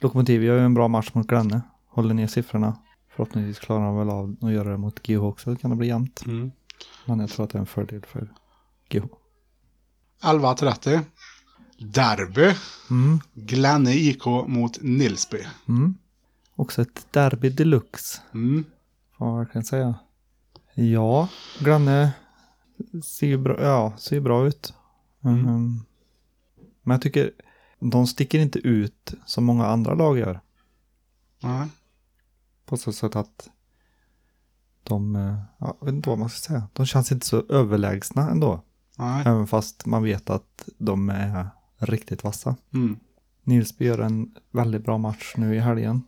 Lokomotiv 0.02 0.44
gör 0.44 0.58
ju 0.58 0.66
en 0.66 0.74
bra 0.74 0.88
match 0.88 1.10
mot 1.14 1.28
Glenne. 1.28 1.62
Håller 1.88 2.14
ner 2.14 2.28
siffrorna. 2.28 2.78
Förhoppningsvis 3.10 3.60
klarar 3.60 3.86
de 3.86 3.98
väl 3.98 4.10
av 4.10 4.36
att 4.42 4.52
göra 4.52 4.70
det 4.70 4.78
mot 4.78 5.04
GH 5.04 5.24
också. 5.24 5.50
Då 5.50 5.56
kan 5.56 5.70
det 5.70 5.76
bli 5.76 5.88
jämnt. 5.88 6.24
Mm. 6.26 6.52
Men 7.06 7.20
jag 7.20 7.30
tror 7.30 7.44
att 7.44 7.50
det 7.50 7.58
är 7.58 7.60
en 7.60 7.66
fördel 7.66 8.02
för 8.08 8.28
GH. 8.90 9.04
11.30. 10.22 11.00
Derby. 11.78 12.56
Mm. 12.90 13.20
Glenne 13.34 13.94
IK 13.94 14.26
mot 14.26 14.82
Nilsby. 14.82 15.40
Mm. 15.68 15.96
Också 16.56 16.82
ett 16.82 17.08
derby 17.12 17.50
deluxe. 17.50 18.22
Mm. 18.34 18.66
Får 19.18 19.26
man 19.26 19.38
verkligen 19.38 19.66
säga. 19.66 19.96
Ja, 20.74 21.28
Granne 21.60 22.12
ser 23.04 23.28
ju 23.28 23.38
bra, 23.38 23.62
ja, 23.62 23.94
ser 23.98 24.16
ju 24.16 24.22
bra 24.22 24.48
ut. 24.48 24.74
Mm. 25.24 25.80
Men 26.84 26.96
jag 26.96 27.02
tycker 27.02 27.32
de 27.90 28.08
sticker 28.08 28.40
inte 28.40 28.60
ut 28.60 29.14
som 29.26 29.44
många 29.44 29.66
andra 29.66 29.94
lag 29.94 30.18
gör. 30.18 30.40
Nej. 31.40 31.68
På 32.66 32.78
så 32.78 32.94
sätt 32.94 33.16
att 33.16 33.50
de, 34.84 35.16
eh, 35.16 35.38
ja, 35.58 35.78
jag 35.80 35.86
vet 35.86 35.96
inte 35.96 36.10
vad 36.10 36.20
man 36.20 36.30
ska 36.30 36.38
säga, 36.38 36.68
de 36.74 36.86
känns 36.86 37.12
inte 37.12 37.26
så 37.26 37.44
överlägsna 37.50 38.30
ändå. 38.30 38.62
Nej. 38.98 39.24
Även 39.26 39.48
fast 39.48 39.86
man 39.86 40.04
vet 40.04 40.30
att 40.30 40.70
de 40.78 41.10
är 41.10 41.50
riktigt 41.78 42.24
vassa. 42.24 42.56
Mm. 42.74 43.00
Nilsby 43.44 43.86
gör 43.86 44.00
en 44.00 44.36
väldigt 44.52 44.84
bra 44.84 44.98
match 44.98 45.34
nu 45.38 45.56
i 45.56 45.60
helgen. 45.60 46.04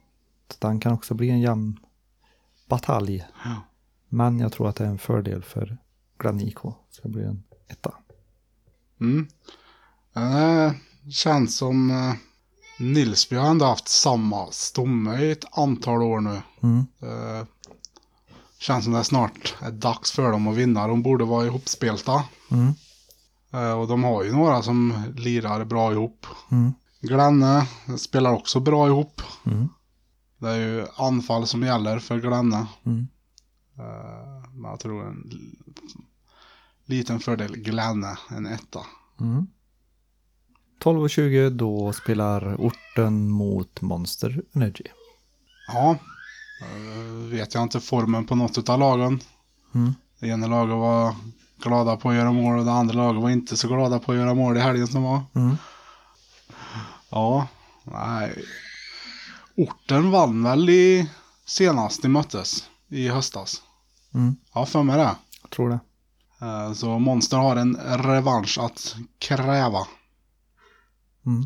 Så 0.49 0.57
den 0.59 0.79
kan 0.79 0.93
också 0.93 1.13
bli 1.13 1.29
en 1.29 1.41
jämn 1.41 1.79
batalj. 2.67 3.25
Ja. 3.43 3.55
Men 4.09 4.39
jag 4.39 4.51
tror 4.51 4.69
att 4.69 4.75
det 4.75 4.85
är 4.85 4.89
en 4.89 4.97
fördel 4.97 5.43
för 5.43 5.77
Glenn 6.17 6.41
IK. 6.41 6.59
Så 6.61 7.01
det 7.03 7.09
blir 7.09 7.23
en 7.23 7.43
etta. 7.67 7.93
Mm. 8.99 9.27
Eh, 10.15 10.73
känns 11.09 11.57
som 11.57 11.91
eh, 11.91 12.13
Nilsby 12.79 13.35
har 13.35 13.49
ändå 13.49 13.65
haft 13.65 13.87
samma 13.87 14.51
stomme 14.51 15.21
i 15.21 15.31
ett 15.31 15.57
antal 15.57 16.01
år 16.01 16.19
nu. 16.19 16.41
Mm. 16.63 16.85
Eh, 17.01 17.45
känns 18.59 18.83
som 18.83 18.93
det 18.93 19.03
snart 19.03 19.55
är 19.61 19.71
dags 19.71 20.11
för 20.11 20.31
dem 20.31 20.47
att 20.47 20.55
vinna. 20.55 20.87
De 20.87 21.01
borde 21.03 21.25
vara 21.25 21.45
ihopspelta. 21.45 22.23
Mm. 22.51 22.73
Eh, 23.53 23.79
och 23.79 23.87
de 23.87 24.03
har 24.03 24.23
ju 24.23 24.31
några 24.31 24.61
som 24.61 24.93
lirar 25.15 25.65
bra 25.65 25.91
ihop. 25.91 26.25
Mm. 26.51 26.73
Glenne 27.01 27.67
spelar 27.97 28.33
också 28.33 28.59
bra 28.59 28.87
ihop. 28.87 29.21
Mm. 29.45 29.69
Det 30.37 30.49
är 30.49 30.57
ju 30.57 30.85
anfall 30.95 31.47
som 31.47 31.63
gäller 31.63 31.99
för 31.99 32.19
Glenne. 32.19 32.67
Mm. 32.85 33.07
Eh, 33.77 34.49
men 34.53 34.71
jag 34.71 34.79
tror 34.79 35.07
en 35.07 35.31
liten 36.85 37.19
fördel 37.19 37.55
Glenne, 37.55 38.17
en 38.29 38.45
etta. 38.45 38.79
Mm. 39.19 39.47
12.20 40.83 41.49
då 41.49 41.93
spelar 41.93 42.55
orten 42.55 43.29
mot 43.29 43.81
Monster 43.81 44.41
Energy. 44.53 44.83
Ja, 45.67 45.97
eh, 46.61 47.29
vet 47.29 47.53
jag 47.53 47.63
inte 47.63 47.79
formen 47.79 48.25
på 48.25 48.35
något 48.35 48.69
av 48.69 48.79
lagen. 48.79 49.19
Mm. 49.75 49.95
Det 50.19 50.27
ena 50.27 50.47
laget 50.47 50.75
var 50.75 51.15
glada 51.63 51.97
på 51.97 52.09
att 52.09 52.15
göra 52.15 52.31
mål 52.31 52.59
och 52.59 52.65
det 52.65 52.71
andra 52.71 52.95
laget 52.95 53.21
var 53.21 53.29
inte 53.29 53.57
så 53.57 53.67
glada 53.67 53.99
på 53.99 54.11
att 54.11 54.17
göra 54.17 54.33
mål 54.33 54.57
i 54.57 54.59
helgen 54.59 54.87
som 54.87 55.03
var. 55.03 55.21
Mm. 55.35 55.57
Ja, 57.09 57.47
nej. 57.83 58.45
Orten 59.55 60.11
vann 60.11 60.43
väl 60.43 60.69
i 60.69 61.09
senast 61.45 62.01
de 62.01 62.09
möttes 62.09 62.69
i 62.89 63.07
höstas. 63.07 63.61
Mm. 64.13 64.35
Ja, 64.53 64.65
för 64.65 64.83
mig 64.83 64.97
det. 64.97 65.15
Jag 65.41 65.49
tror 65.51 65.69
det. 65.69 65.79
Eh, 66.45 66.73
Så 66.73 66.99
Monster 66.99 67.37
har 67.37 67.55
en 67.55 67.75
revansch 68.03 68.57
att 68.61 68.95
kräva. 69.19 69.87
Mm. 71.25 71.45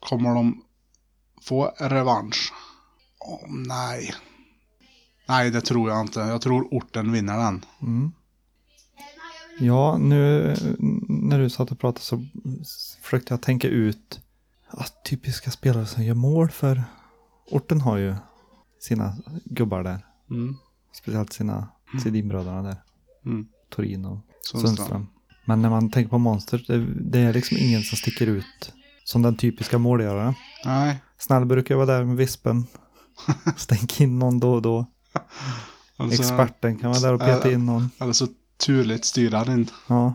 Kommer 0.00 0.34
de 0.34 0.62
få 1.42 1.72
revansch? 1.78 2.52
Åh, 3.18 3.44
nej. 3.48 4.14
Nej, 5.28 5.50
det 5.50 5.60
tror 5.60 5.90
jag 5.90 6.00
inte. 6.00 6.20
Jag 6.20 6.40
tror 6.40 6.68
orten 6.70 7.12
vinner 7.12 7.38
den. 7.38 7.64
Mm. 7.82 8.12
Ja, 9.58 9.98
nu 9.98 10.54
när 11.08 11.38
du 11.38 11.50
satt 11.50 11.70
och 11.70 11.78
pratade 11.78 12.04
så 12.04 12.26
försökte 13.02 13.32
jag 13.32 13.42
tänka 13.42 13.68
ut 13.68 14.20
att 14.68 15.04
typiska 15.04 15.50
spelare 15.50 15.86
som 15.86 16.04
gör 16.04 16.14
mål 16.14 16.50
för 16.50 16.84
orten 17.50 17.80
har 17.80 17.96
ju 17.96 18.14
sina 18.80 19.16
gubbar 19.44 19.82
där. 19.82 20.06
Mm. 20.30 20.56
Speciellt 20.92 21.32
sina 21.32 21.68
Sedinbröderna 22.02 22.62
där. 22.62 22.82
Mm. 23.24 23.48
Torin 23.68 24.04
och 24.04 24.18
Sundström. 24.42 24.76
Sundström. 24.76 25.06
Men 25.50 25.62
när 25.62 25.70
man 25.70 25.90
tänker 25.90 26.10
på 26.10 26.18
monster, 26.18 26.64
det, 26.66 26.86
det 27.10 27.18
är 27.18 27.32
liksom 27.32 27.56
ingen 27.60 27.82
som 27.82 27.98
sticker 27.98 28.26
ut 28.26 28.72
som 29.04 29.22
den 29.22 29.36
typiska 29.36 29.78
målgöraren. 29.78 30.34
Nej. 30.64 30.98
Snäll 31.18 31.44
brukar 31.44 31.74
vara 31.74 31.86
där 31.86 32.04
med 32.04 32.16
vispen. 32.16 32.66
Stänk 33.56 34.00
in 34.00 34.18
någon 34.18 34.40
då 34.40 34.52
och 34.52 34.62
då. 34.62 34.86
Alltså, 35.96 36.22
Experten 36.22 36.78
kan 36.78 36.90
vara 36.90 37.00
där 37.00 37.12
och 37.14 37.20
peta 37.20 37.48
äh, 37.48 37.54
in 37.54 37.66
någon. 37.66 37.90
Eller 37.98 38.12
så 38.12 38.26
turligt 38.66 39.04
styr 39.04 39.30
han 39.30 39.52
in. 39.52 39.70
Ja. 39.86 40.14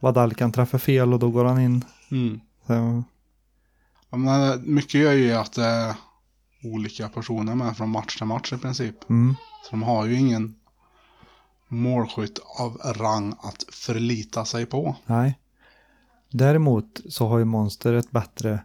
Vadal 0.00 0.34
kan 0.34 0.52
träffa 0.52 0.78
fel 0.78 1.12
och 1.12 1.18
då 1.18 1.30
går 1.30 1.44
han 1.44 1.60
in. 1.60 1.84
Mm. 2.10 2.40
Så, 2.66 3.02
Ja, 4.10 4.16
men 4.16 4.50
eh, 4.50 4.56
mycket 4.60 5.00
gör 5.00 5.12
ju 5.12 5.32
att 5.32 5.52
det 5.52 5.64
är 5.64 5.94
olika 6.64 7.08
personer 7.08 7.54
med 7.54 7.76
från 7.76 7.90
match 7.90 8.16
till 8.16 8.26
match 8.26 8.52
i 8.52 8.58
princip. 8.58 9.10
mm, 9.10 9.34
Så 9.64 9.70
de 9.70 9.82
har 9.82 10.06
ju 10.06 10.14
ingen 10.14 10.54
målskytt 11.68 12.38
av 12.58 12.76
rang 12.84 13.34
att 13.42 13.64
förlita 13.72 14.44
sig 14.44 14.66
på. 14.66 14.96
nej. 15.06 15.38
Däremot 16.30 17.00
så 17.08 17.28
har 17.28 17.38
ju 17.38 17.44
Monster 17.44 17.92
ett 17.94 18.10
bättre 18.10 18.60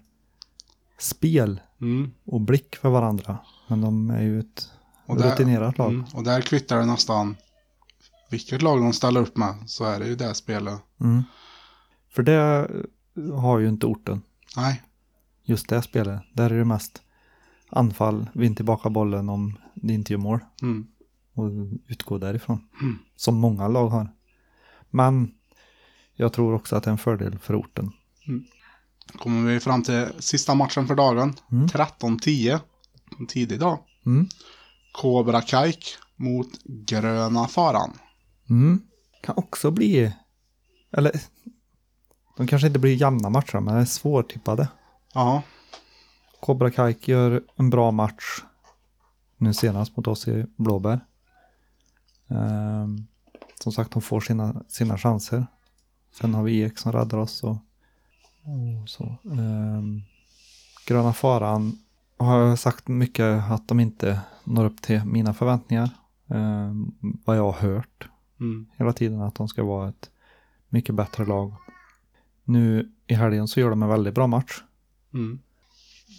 spel 0.97 1.61
Mm. 1.81 2.11
och 2.25 2.41
blick 2.41 2.75
för 2.75 2.89
varandra. 2.89 3.37
Men 3.67 3.81
de 3.81 4.09
är 4.09 4.21
ju 4.21 4.39
ett 4.39 4.71
Och 5.05 5.17
där- 5.17 5.31
rutinerat 5.31 5.77
lag. 5.77 5.89
Mm. 5.93 6.05
Och 6.13 6.23
där 6.23 6.41
kvittar 6.41 6.77
det 6.77 6.85
nästan 6.85 7.35
vilket 8.29 8.61
lag 8.61 8.81
de 8.81 8.93
ställer 8.93 9.21
upp 9.21 9.37
med. 9.37 9.53
Så 9.65 9.85
är 9.85 9.99
det 9.99 10.07
ju 10.07 10.15
det 10.15 10.33
spelet. 10.33 10.79
Mm. 10.99 11.23
För 12.09 12.23
det 12.23 12.67
har 13.33 13.59
ju 13.59 13.69
inte 13.69 13.85
orten. 13.85 14.21
Nej. 14.57 14.81
Just 15.43 15.69
det 15.69 15.81
spelet. 15.81 16.21
Där 16.33 16.49
är 16.49 16.57
det 16.57 16.65
mest 16.65 17.01
anfall, 17.69 18.29
vinn 18.33 18.55
tillbaka 18.55 18.89
bollen 18.89 19.29
om 19.29 19.57
det 19.73 19.93
inte 19.93 20.13
gör 20.13 20.19
mål. 20.19 20.39
Mm. 20.61 20.87
Och 21.33 21.49
utgå 21.87 22.17
därifrån. 22.17 22.67
Mm. 22.81 22.97
Som 23.15 23.35
många 23.35 23.67
lag 23.67 23.87
har. 23.87 24.13
Men 24.89 25.31
jag 26.15 26.33
tror 26.33 26.53
också 26.53 26.75
att 26.75 26.83
det 26.83 26.89
är 26.89 26.91
en 26.91 26.97
fördel 26.97 27.39
för 27.39 27.55
orten. 27.59 27.91
Kommer 29.17 29.51
vi 29.53 29.59
fram 29.59 29.83
till 29.83 30.07
sista 30.19 30.55
matchen 30.55 30.87
för 30.87 30.95
dagen. 30.95 31.33
Mm. 31.51 31.67
13-10. 31.67 32.59
En 33.19 33.27
tidig 33.27 33.59
dag. 33.59 33.79
Mm. 34.05 34.27
Cobra 34.91 35.41
Kajk 35.41 35.97
mot 36.15 36.49
Gröna 36.63 37.47
Faran. 37.47 37.91
Mm. 38.49 38.81
Kan 39.21 39.35
också 39.37 39.71
bli, 39.71 40.13
eller 40.91 41.11
de 42.37 42.47
kanske 42.47 42.67
inte 42.67 42.79
blir 42.79 42.95
jämna 42.95 43.29
matcher, 43.29 43.59
men 43.59 43.75
det 43.75 43.81
är 43.81 43.85
svårtippade. 43.85 44.67
Ja. 45.13 45.43
Cobra 46.39 46.71
Kajk 46.71 47.07
gör 47.07 47.43
en 47.55 47.69
bra 47.69 47.91
match 47.91 48.41
nu 49.37 49.53
senast 49.53 49.97
mot 49.97 50.07
oss 50.07 50.27
i 50.27 50.45
Blåbär. 50.55 50.99
Ehm, 52.33 53.07
som 53.63 53.71
sagt, 53.71 53.91
de 53.91 54.01
får 54.01 54.19
sina, 54.19 54.63
sina 54.67 54.97
chanser. 54.97 55.45
Sen 56.11 56.33
har 56.33 56.43
vi 56.43 56.61
EK 56.63 56.77
som 56.77 56.91
räddar 56.91 57.17
oss 57.17 57.43
och, 57.43 57.57
och 58.81 58.89
så. 58.89 59.15
Ehm, 59.31 60.01
Gröna 60.87 61.13
Faran 61.13 61.77
har 62.17 62.39
jag 62.39 62.59
sagt 62.59 62.87
mycket 62.87 63.51
att 63.51 63.67
de 63.67 63.79
inte 63.79 64.19
når 64.43 64.65
upp 64.65 64.81
till 64.81 65.05
mina 65.05 65.33
förväntningar. 65.33 65.89
Ehm, 66.27 66.91
vad 66.99 67.37
jag 67.37 67.51
har 67.51 67.69
hört 67.69 68.07
Mm. 68.39 68.65
hela 68.77 68.93
tiden 68.93 69.21
att 69.21 69.35
de 69.35 69.47
ska 69.47 69.63
vara 69.63 69.89
ett 69.89 70.09
mycket 70.69 70.95
bättre 70.95 71.25
lag. 71.25 71.53
Nu 72.43 72.91
i 73.07 73.13
helgen 73.13 73.47
så 73.47 73.59
gör 73.59 73.69
de 73.69 73.83
en 73.83 73.89
väldigt 73.89 74.15
bra 74.15 74.27
match. 74.27 74.61
Mm. 75.13 75.39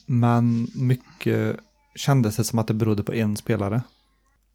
Men 0.06 0.68
mycket 0.74 1.56
kändes 1.94 2.36
det 2.36 2.44
som 2.44 2.58
att 2.58 2.66
det 2.66 2.74
berodde 2.74 3.02
på 3.02 3.12
en 3.14 3.36
spelare 3.36 3.82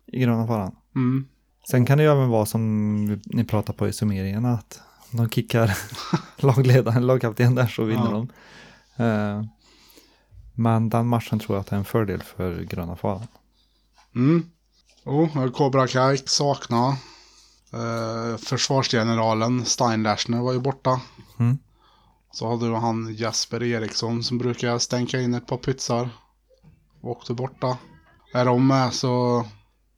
i 0.05 0.19
gröna 0.19 0.47
faran. 0.47 0.75
Mm. 0.95 1.27
Sen 1.71 1.85
kan 1.85 1.97
det 1.97 2.03
ju 2.03 2.11
även 2.11 2.29
vara 2.29 2.45
som 2.45 3.05
ni 3.25 3.43
pratar 3.43 3.73
på 3.73 3.87
i 3.87 3.93
summeringen 3.93 4.45
att 4.45 4.81
de 5.11 5.29
kickar 5.29 5.77
lagledaren, 6.37 7.07
lagkapten 7.07 7.55
där 7.55 7.67
så 7.67 7.83
vinner 7.83 8.11
Ja. 8.11 8.25
de. 8.97 9.03
Eh, 9.03 9.43
Men 10.53 10.89
den 10.89 11.07
matchen 11.07 11.39
tror 11.39 11.55
jag 11.55 11.61
att 11.61 11.67
det 11.67 11.75
är 11.75 11.77
en 11.79 11.85
fördel 11.85 12.23
för 12.23 12.61
gröna 12.63 12.95
faran. 12.95 13.27
Mm. 14.15 14.49
Oh, 15.05 15.51
Cobra 15.51 15.87
Kai 15.87 16.17
sakna. 16.17 16.87
Eh, 17.73 18.37
försvarsgeneralen 18.37 19.65
Steinlashner 19.65 20.41
var 20.41 20.53
ju 20.53 20.59
borta. 20.59 21.01
Mm. 21.39 21.57
Så 22.31 22.49
hade 22.49 22.67
du 22.67 22.75
han 22.75 23.13
Jesper 23.13 23.63
Eriksson 23.63 24.23
som 24.23 24.37
brukar 24.37 24.77
stänka 24.79 25.19
in 25.19 25.33
ett 25.33 25.47
par 25.47 25.57
pytsar. 25.57 26.09
Åkte 27.01 27.33
borta. 27.33 27.77
Är 28.33 28.45
de 28.45 28.67
med 28.67 28.93
så 28.93 29.45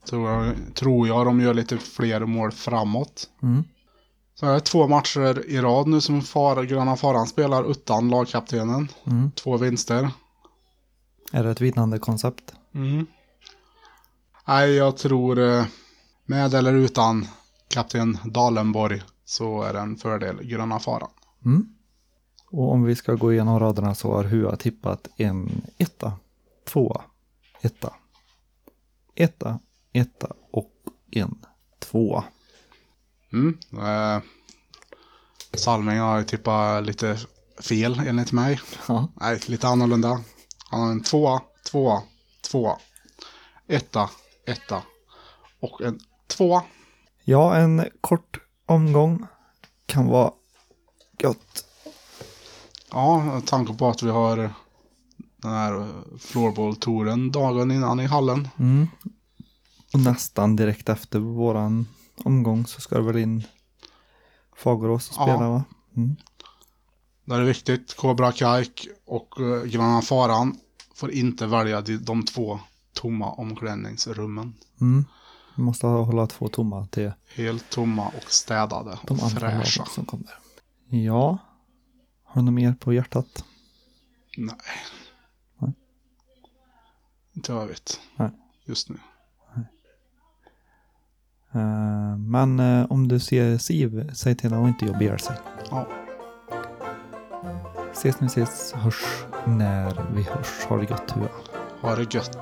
tror 0.05 0.29
jag, 0.29 0.55
tror 0.75 1.07
jag 1.07 1.25
de 1.25 1.41
gör 1.41 1.53
lite 1.53 1.77
fler 1.77 2.25
mål 2.25 2.51
framåt. 2.51 3.29
Mm. 3.41 3.63
Så 4.35 4.45
är 4.45 4.53
det 4.53 4.59
två 4.59 4.87
matcher 4.87 5.45
i 5.47 5.61
rad 5.61 5.87
nu 5.87 6.01
som 6.01 6.21
far, 6.21 6.63
Gröna 6.63 6.95
Faran 6.95 7.27
spelar 7.27 7.71
utan 7.71 8.09
lagkaptenen. 8.09 8.87
Mm. 9.05 9.31
Två 9.31 9.57
vinster. 9.57 10.09
Är 11.31 11.43
det 11.43 11.51
ett 11.51 11.61
vinnande 11.61 11.99
koncept? 11.99 12.53
Mm. 12.73 13.05
Nej, 14.47 14.71
jag 14.75 14.97
tror 14.97 15.39
eh, 15.39 15.65
med 16.25 16.53
eller 16.53 16.73
utan 16.73 17.27
kapten 17.67 18.17
Dalenborg 18.25 19.01
så 19.25 19.61
är 19.61 19.73
det 19.73 19.79
en 19.79 19.97
fördel 19.97 20.43
Gröna 20.43 20.79
Faran. 20.79 21.09
Mm. 21.45 21.75
Och 22.51 22.71
om 22.71 22.83
vi 22.83 22.95
ska 22.95 23.13
gå 23.13 23.33
igenom 23.33 23.59
raderna 23.59 23.95
så 23.95 24.11
har 24.11 24.23
Hua 24.23 24.55
tippat 24.55 25.07
en 25.17 25.61
etta, 25.77 26.13
tvåa, 26.67 27.01
etta, 27.61 27.93
etta, 29.15 29.59
etta 29.93 30.27
och 30.51 30.71
en 31.11 31.45
tvåa. 31.79 32.23
Mm. 33.33 33.57
Eh, 33.73 34.21
Salming 35.53 35.99
har 35.99 36.17
ju 36.17 36.23
tippat 36.23 36.85
lite 36.85 37.17
fel 37.59 38.01
enligt 38.07 38.31
mig. 38.31 38.59
Ja. 38.87 39.07
Nej, 39.15 39.39
lite 39.45 39.67
annorlunda. 39.67 40.21
Han 40.69 40.81
har 40.81 40.91
en 40.91 41.03
tvåa, 41.03 41.41
tvåa, 41.71 42.01
tvåa, 42.51 42.77
etta, 43.67 44.09
etta 44.47 44.83
och 45.59 45.81
en 45.81 45.99
tvåa. 46.27 46.63
ja, 47.23 47.55
en 47.55 47.85
kort 48.01 48.37
omgång 48.65 49.27
kan 49.85 50.07
vara 50.07 50.31
gott. 51.21 51.65
Ja, 52.91 53.19
med 53.19 53.47
tanke 53.47 53.73
på 53.73 53.87
att 53.87 54.03
vi 54.03 54.09
har 54.09 54.37
den 55.37 55.51
här 55.51 55.87
floorball-touren 56.19 57.31
dagen 57.31 57.71
innan 57.71 57.99
i 57.99 58.05
hallen. 58.05 58.47
Mm. 58.59 58.87
Och 59.93 59.99
nästan 59.99 60.55
direkt 60.55 60.89
efter 60.89 61.19
våran 61.19 61.87
omgång 62.23 62.65
så 62.67 62.81
ska 62.81 62.95
det 62.95 63.01
väl 63.03 63.17
in 63.17 63.43
Fagerås 64.55 65.09
och 65.09 65.15
Ja. 65.17 65.23
spela 65.23 65.49
va? 65.49 65.63
Mm. 65.97 66.15
Där 67.25 67.35
är 67.35 67.39
det 67.39 67.45
viktigt, 67.47 67.95
Cobra 67.97 68.31
Kaik 68.31 68.87
och 69.05 69.39
uh, 69.39 69.63
Gröna 69.63 70.01
Faran 70.01 70.57
får 70.95 71.11
inte 71.11 71.45
välja 71.47 71.81
de, 71.81 71.97
de 71.97 72.25
två 72.25 72.59
tomma 72.93 73.31
omklädningsrummen. 73.31 74.53
Mm. 74.81 75.05
Vi 75.55 75.63
måste 75.63 75.87
hålla 75.87 76.27
två 76.27 76.47
tomma 76.47 76.87
till 76.87 77.11
Helt 77.35 77.69
tomma 77.69 78.07
och 78.07 78.31
städade 78.31 78.99
de 79.07 79.17
och 79.19 79.23
andra 79.25 79.51
fräscha. 79.51 79.85
som 79.85 80.05
kommer. 80.05 80.33
Ja, 80.89 81.37
har 82.23 82.41
du 82.41 82.45
något 82.45 82.53
mer 82.53 82.73
på 82.73 82.93
hjärtat? 82.93 83.45
Nej. 84.37 84.55
Nej. 85.57 85.73
Inte 87.35 87.53
vad 87.53 87.63
jag 87.63 87.67
vet. 87.67 87.99
Nej. 88.15 88.29
Just 88.65 88.89
nu. 88.89 88.97
Eh, 91.53 92.17
men 92.17 92.59
eh, 92.59 92.85
om 92.89 93.07
du 93.07 93.19
ser 93.19 93.57
Siv, 93.57 94.09
säg 94.13 94.35
till 94.35 94.49
henne 94.51 94.63
att 94.63 94.67
inte 94.67 94.85
jobba 94.85 95.01
ihjäl 95.01 95.19
sig. 95.19 95.35
Ja. 95.71 95.87
Ses 97.91 98.19
när 98.19 98.27
vi 98.27 98.41
ses, 98.41 98.73
hörs 98.73 99.25
när 99.45 100.05
vi 100.15 100.23
hörs. 100.23 100.65
Ha 100.69 100.77
det 100.77 100.89
gött 100.89 101.11
Hua. 101.11 101.27
Ha 101.81 101.95
det 101.95 102.13
gött. 102.13 102.37